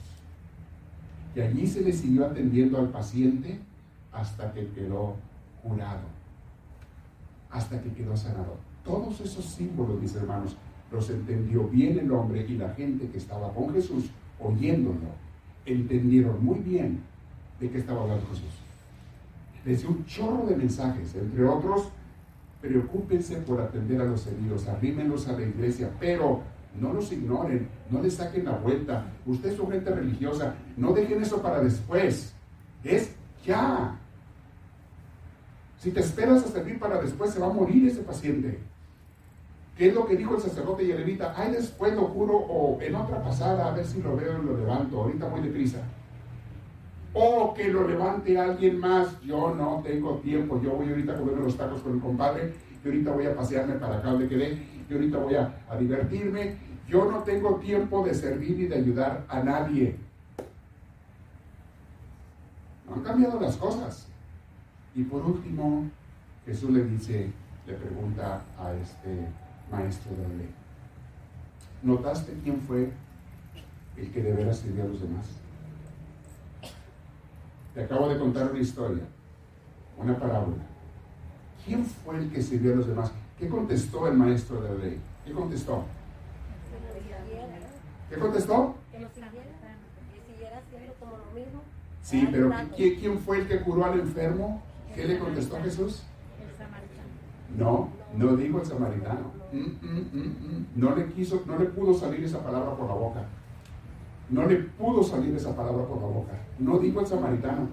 Y 1.35 1.39
allí 1.39 1.65
se 1.65 1.81
le 1.81 1.93
siguió 1.93 2.25
atendiendo 2.25 2.77
al 2.77 2.89
paciente 2.89 3.59
hasta 4.11 4.51
que 4.53 4.67
quedó 4.69 5.15
curado, 5.63 6.01
hasta 7.49 7.81
que 7.81 7.91
quedó 7.93 8.15
sanado. 8.17 8.57
Todos 8.83 9.21
esos 9.21 9.45
símbolos, 9.45 10.01
mis 10.01 10.15
hermanos, 10.15 10.57
los 10.91 11.09
entendió 11.09 11.67
bien 11.67 11.97
el 11.97 12.11
hombre 12.11 12.45
y 12.47 12.57
la 12.57 12.73
gente 12.73 13.07
que 13.09 13.17
estaba 13.17 13.53
con 13.53 13.73
Jesús 13.73 14.11
oyéndolo. 14.39 15.21
Entendieron 15.65 16.43
muy 16.43 16.59
bien 16.59 17.01
de 17.59 17.69
qué 17.69 17.77
estaba 17.77 18.01
hablando 18.01 18.27
Jesús. 18.27 18.49
Les 19.63 19.81
dio 19.81 19.89
un 19.91 20.05
chorro 20.05 20.45
de 20.47 20.55
mensajes, 20.55 21.15
entre 21.15 21.45
otros, 21.45 21.89
preocúpense 22.59 23.37
por 23.37 23.61
atender 23.61 24.01
a 24.01 24.05
los 24.05 24.25
heridos, 24.27 24.67
arrímenlos 24.67 25.27
a 25.27 25.33
la 25.33 25.43
iglesia, 25.43 25.91
pero 25.99 26.41
no 26.79 26.93
los 26.93 27.11
ignoren, 27.11 27.67
no 27.89 28.01
les 28.01 28.15
saquen 28.15 28.45
la 28.45 28.57
vuelta. 28.57 29.05
Ustedes 29.25 29.57
son 29.57 29.71
gente 29.71 29.91
religiosa, 29.91 30.55
no 30.77 30.93
dejen 30.93 31.21
eso 31.21 31.41
para 31.41 31.61
después. 31.61 32.33
Es 32.83 33.11
ya. 33.45 33.97
Si 35.79 35.91
te 35.91 35.99
esperas 35.99 36.43
a 36.43 36.47
servir 36.47 36.79
para 36.79 37.01
después, 37.01 37.31
se 37.31 37.39
va 37.39 37.47
a 37.47 37.53
morir 37.53 37.87
ese 37.87 38.01
paciente. 38.01 38.59
¿Qué 39.77 39.87
es 39.87 39.95
lo 39.95 40.05
que 40.05 40.15
dijo 40.15 40.35
el 40.35 40.41
sacerdote 40.41 40.83
y 40.83 40.91
el 40.91 40.97
levita? 40.97 41.33
Ay, 41.35 41.53
después 41.53 41.95
lo 41.95 42.13
curo 42.13 42.35
o 42.35 42.79
en 42.81 42.93
otra 42.93 43.23
pasada, 43.23 43.67
a 43.67 43.71
ver 43.71 43.85
si 43.85 44.01
lo 44.01 44.15
veo 44.15 44.41
y 44.41 44.45
lo 44.45 44.57
levanto. 44.57 45.01
Ahorita 45.01 45.27
muy 45.27 45.41
deprisa. 45.41 45.79
O 47.13 47.53
que 47.53 47.67
lo 47.67 47.87
levante 47.87 48.37
alguien 48.37 48.79
más. 48.79 49.19
Yo 49.21 49.55
no 49.55 49.81
tengo 49.83 50.17
tiempo. 50.17 50.61
Yo 50.61 50.73
voy 50.73 50.89
ahorita 50.89 51.13
a 51.13 51.17
comerme 51.17 51.43
los 51.43 51.57
tacos 51.57 51.81
con 51.81 51.95
mi 51.95 51.99
compadre. 51.99 52.53
Y 52.83 52.87
ahorita 52.87 53.11
voy 53.11 53.25
a 53.25 53.35
pasearme 53.35 53.73
para 53.75 53.97
acá 53.97 54.11
donde 54.11 54.27
quedé. 54.27 54.61
Y 54.91 54.93
ahorita 54.93 55.17
voy 55.19 55.35
a, 55.35 55.53
a 55.69 55.77
divertirme. 55.77 56.57
Yo 56.89 57.09
no 57.09 57.19
tengo 57.19 57.55
tiempo 57.55 58.05
de 58.05 58.13
servir 58.13 58.59
y 58.59 58.67
de 58.67 58.75
ayudar 58.75 59.23
a 59.29 59.41
nadie. 59.41 59.95
No 62.85 62.95
han 62.95 63.01
cambiado 63.01 63.39
las 63.39 63.55
cosas. 63.55 64.09
Y 64.93 65.03
por 65.03 65.25
último, 65.25 65.89
Jesús 66.45 66.71
le 66.71 66.83
dice, 66.83 67.31
le 67.65 67.73
pregunta 67.75 68.41
a 68.59 68.73
este 68.73 69.27
maestro 69.71 70.11
de 70.13 70.23
la 70.23 70.33
ley, 70.35 70.49
¿notaste 71.83 72.37
quién 72.43 72.59
fue 72.59 72.91
el 73.95 74.11
que 74.11 74.21
de 74.21 74.33
veras 74.33 74.57
sirvió 74.57 74.83
a 74.83 74.87
los 74.87 74.99
demás? 74.99 75.25
Te 77.73 77.85
acabo 77.85 78.09
de 78.09 78.19
contar 78.19 78.51
una 78.51 78.59
historia, 78.59 79.03
una 79.97 80.19
parábola. 80.19 80.63
¿Quién 81.65 81.85
fue 81.85 82.17
el 82.17 82.29
que 82.29 82.41
sirvió 82.41 82.73
a 82.73 82.75
los 82.75 82.87
demás? 82.87 83.13
¿Qué 83.41 83.49
contestó 83.49 84.07
el 84.07 84.15
maestro 84.17 84.61
de 84.61 84.69
la 84.69 84.75
ley? 84.85 84.99
¿Qué 85.25 85.31
contestó? 85.33 85.83
¿Qué 88.07 88.15
contestó? 88.17 88.75
Que 88.91 88.99
lo 88.99 89.09
siguiera, 89.09 89.33
que 90.13 90.31
siguiera 90.31 90.57
haciendo 90.59 90.93
como 90.99 91.13
lo 91.17 91.25
mismo. 91.33 91.61
Sí, 92.03 92.27
pero 92.31 92.49
¿qui- 92.51 92.99
¿quién 92.99 93.17
fue 93.17 93.39
el 93.39 93.47
que 93.47 93.61
curó 93.61 93.85
al 93.85 93.99
enfermo? 93.99 94.61
¿Qué 94.93 95.05
le 95.05 95.17
contestó 95.17 95.55
Jesús? 95.63 96.03
El 96.39 96.55
samaritano. 96.55 97.09
No, 97.57 97.89
no 98.15 98.35
dijo 98.35 98.59
el 98.59 98.65
samaritano. 98.67 99.31
Mm, 99.51 99.57
mm, 99.57 100.09
mm. 100.13 100.65
No 100.75 100.95
le 100.95 101.07
quiso, 101.07 101.41
no 101.47 101.57
le 101.57 101.65
pudo 101.65 101.95
salir 101.95 102.23
esa 102.23 102.43
palabra 102.43 102.75
por 102.75 102.87
la 102.87 102.93
boca. 102.93 103.23
No 104.29 104.45
le 104.45 104.57
pudo 104.57 105.01
salir 105.01 105.35
esa 105.35 105.55
palabra 105.55 105.83
por 105.85 105.97
la 105.99 106.07
boca. 106.07 106.33
No 106.59 106.77
dijo 106.77 106.99
el 106.99 107.07
samaritano. 107.07 107.69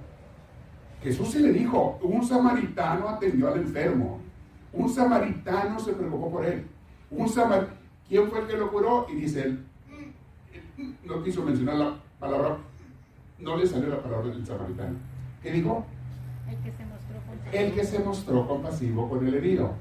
Jesús 1.02 1.30
sí 1.30 1.40
le 1.40 1.52
dijo, 1.52 1.98
un 2.02 2.24
samaritano 2.24 3.06
atendió 3.10 3.48
al 3.52 3.58
enfermo. 3.60 4.20
Un 4.72 4.88
samaritano 4.88 5.78
se 5.78 5.92
preocupó 5.92 6.30
por 6.30 6.44
él. 6.44 6.66
Un 7.10 7.28
samar 7.28 7.78
¿Quién 8.08 8.28
fue 8.30 8.40
el 8.40 8.46
que 8.46 8.56
lo 8.56 8.72
curó? 8.72 9.06
Y 9.10 9.16
dice 9.16 9.42
él, 9.42 9.64
no 11.04 11.22
quiso 11.22 11.44
mencionar 11.44 11.76
la 11.76 11.96
palabra, 12.18 12.56
no 13.38 13.56
le 13.56 13.66
salió 13.66 13.88
la 13.90 14.02
palabra 14.02 14.28
del 14.28 14.46
samaritano. 14.46 14.96
¿Qué 15.42 15.52
dijo? 15.52 15.84
El 16.48 16.56
que 16.56 16.72
se 16.72 16.84
mostró 16.86 17.20
con 17.26 17.54
El 17.54 17.72
que 17.74 17.84
se 17.84 17.98
mostró 17.98 18.48
compasivo 18.48 19.08
con 19.10 19.26
el 19.26 19.34
herido, 19.34 19.72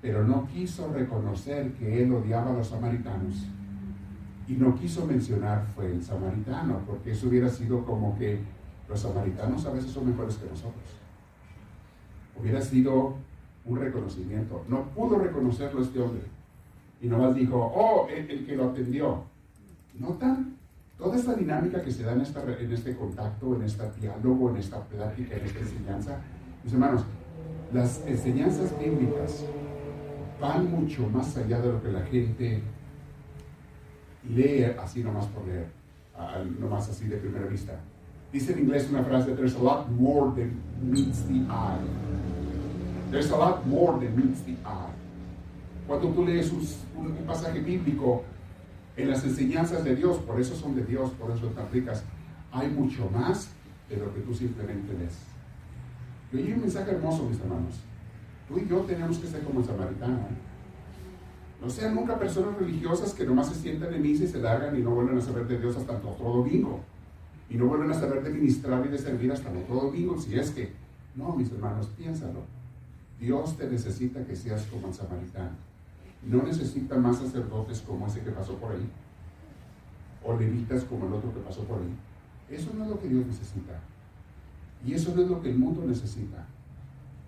pero 0.00 0.24
no 0.24 0.48
quiso 0.48 0.90
reconocer 0.92 1.72
que 1.74 2.02
él 2.02 2.12
odiaba 2.14 2.50
a 2.50 2.54
los 2.54 2.68
samaritanos. 2.68 3.46
Y 4.48 4.52
no 4.52 4.74
quiso 4.74 5.04
mencionar 5.04 5.66
fue 5.74 5.92
el 5.92 6.02
samaritano, 6.02 6.80
porque 6.86 7.10
eso 7.10 7.28
hubiera 7.28 7.50
sido 7.50 7.84
como 7.84 8.16
que 8.16 8.40
los 8.88 8.98
samaritanos 8.98 9.66
a 9.66 9.72
veces 9.72 9.90
son 9.90 10.08
mejores 10.08 10.36
que 10.36 10.48
nosotros. 10.48 10.84
Hubiera 12.34 12.62
sido 12.62 13.16
un 13.68 13.78
reconocimiento. 13.78 14.64
No 14.68 14.84
pudo 14.88 15.18
reconocerlo 15.18 15.82
este 15.82 16.00
hombre. 16.00 16.22
Y 17.00 17.06
nomás 17.06 17.34
dijo, 17.34 17.56
oh, 17.56 18.08
el, 18.08 18.44
que 18.44 18.56
lo 18.56 18.70
atendió. 18.70 19.22
¿Notan? 19.98 20.56
Toda 20.96 21.16
esta 21.16 21.34
dinámica 21.34 21.80
que 21.82 21.92
se 21.92 22.02
da 22.02 22.12
en, 22.12 22.22
este 22.72 22.96
contacto, 22.96 23.54
en 23.54 23.62
este 23.62 23.84
diálogo, 24.00 24.50
en 24.50 24.56
esta 24.56 24.82
plática, 24.82 25.36
en 25.36 25.44
esta 25.44 25.60
enseñanza. 25.60 26.18
Mis 26.64 26.72
hermanos, 26.72 27.04
las 27.72 28.04
enseñanzas 28.04 28.76
bíblicas 28.78 29.44
van 30.40 30.70
mucho 30.70 31.08
más 31.08 31.36
allá 31.36 31.60
de 31.60 31.72
lo 31.72 31.82
que 31.82 31.92
la 31.92 32.02
gente 32.02 32.62
lee 34.28 34.64
así 34.82 35.04
nomás 35.04 35.26
por 35.26 35.46
leer, 35.46 35.66
nomás 36.58 36.88
así 36.88 37.06
de 37.06 37.16
primera 37.16 37.46
vista. 37.46 37.78
Dice 38.32 38.52
en 38.52 38.60
inglés 38.60 38.88
una 38.90 39.04
frase, 39.04 39.34
there's 39.34 39.54
a 39.54 39.62
lot 39.62 39.88
more 39.90 40.32
than 40.34 40.60
meets 40.82 41.22
the 41.22 41.40
eye. 41.48 42.27
There's 43.10 43.30
a 43.30 43.36
lot 43.36 43.66
more 43.66 43.98
than 43.98 44.14
meets 44.16 44.42
the 44.42 44.52
eye. 44.64 44.92
Cuando 45.86 46.08
tú 46.08 46.24
lees 46.26 46.50
un, 46.52 46.60
un- 47.06 47.16
pasaje 47.26 47.60
bíblico 47.60 48.22
en 48.96 49.10
las 49.10 49.24
enseñanzas 49.24 49.82
de 49.84 49.96
Dios, 49.96 50.18
por 50.18 50.38
eso 50.40 50.54
son 50.54 50.74
de 50.74 50.84
Dios, 50.84 51.10
por 51.12 51.30
eso 51.30 51.46
están 51.46 51.66
ricas, 51.72 52.02
hay 52.52 52.68
mucho 52.68 53.08
más 53.10 53.48
de 53.88 53.96
lo 53.96 54.12
que 54.12 54.20
tú 54.20 54.34
simplemente 54.34 54.92
lees. 54.92 55.14
Y 56.32 56.36
oye 56.36 56.54
un 56.54 56.60
mensaje 56.60 56.90
hermoso, 56.90 57.24
mis 57.24 57.40
hermanos. 57.40 57.74
Tú 58.48 58.58
y 58.58 58.68
yo 58.68 58.80
tenemos 58.80 59.18
que 59.18 59.26
ser 59.26 59.42
como 59.42 59.60
el 59.60 59.66
samaritano. 59.66 60.18
No 61.62 61.70
sean 61.70 61.94
nunca 61.94 62.18
personas 62.18 62.56
religiosas 62.58 63.14
que 63.14 63.24
nomás 63.24 63.48
se 63.48 63.54
sientan 63.54 63.92
en 63.94 64.02
misa 64.02 64.24
y 64.24 64.28
se 64.28 64.38
largan 64.38 64.78
y 64.78 64.82
no 64.82 64.90
vuelven 64.90 65.18
a 65.18 65.20
saber 65.22 65.46
de 65.46 65.58
Dios 65.58 65.76
hasta 65.76 65.92
el 65.96 66.06
otro 66.06 66.24
domingo. 66.28 66.80
Y 67.50 67.56
no 67.56 67.66
vuelven 67.66 67.90
a 67.90 67.94
saber 67.94 68.22
de 68.22 68.30
ministrar 68.30 68.84
y 68.84 68.90
de 68.90 68.98
servir 68.98 69.32
hasta 69.32 69.50
el 69.50 69.56
otro 69.58 69.74
domingo, 69.76 70.20
si 70.20 70.38
es 70.38 70.50
que. 70.50 70.72
No, 71.16 71.34
mis 71.34 71.50
hermanos, 71.50 71.88
piénsalo. 71.96 72.42
Dios 73.18 73.56
te 73.56 73.68
necesita 73.68 74.24
que 74.24 74.36
seas 74.36 74.64
como 74.66 74.88
el 74.88 74.94
samaritano. 74.94 75.50
No 76.24 76.42
necesita 76.42 76.96
más 76.96 77.18
sacerdotes 77.18 77.80
como 77.80 78.06
ese 78.06 78.20
que 78.20 78.30
pasó 78.30 78.54
por 78.56 78.72
ahí. 78.72 78.88
O 80.24 80.36
levitas 80.36 80.84
como 80.84 81.06
el 81.06 81.12
otro 81.14 81.32
que 81.32 81.40
pasó 81.40 81.62
por 81.64 81.80
ahí. 81.80 81.96
Eso 82.50 82.70
no 82.76 82.84
es 82.84 82.90
lo 82.90 83.00
que 83.00 83.08
Dios 83.08 83.26
necesita. 83.26 83.80
Y 84.84 84.94
eso 84.94 85.14
no 85.14 85.22
es 85.22 85.28
lo 85.28 85.40
que 85.42 85.50
el 85.50 85.58
mundo 85.58 85.84
necesita. 85.84 86.46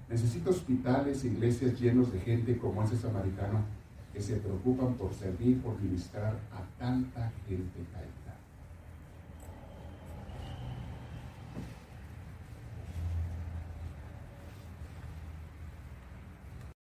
Necesita 0.08 0.50
hospitales, 0.50 1.24
iglesias 1.24 1.78
llenos 1.80 2.12
de 2.12 2.20
gente 2.20 2.58
como 2.58 2.82
ese 2.82 2.96
samaritano 2.96 3.60
que 4.12 4.20
se 4.20 4.36
preocupan 4.36 4.94
por 4.94 5.14
servir, 5.14 5.60
por 5.60 5.80
ministrar 5.80 6.34
a 6.52 6.78
tanta 6.78 7.32
gente 7.48 7.84
caída. 7.92 8.19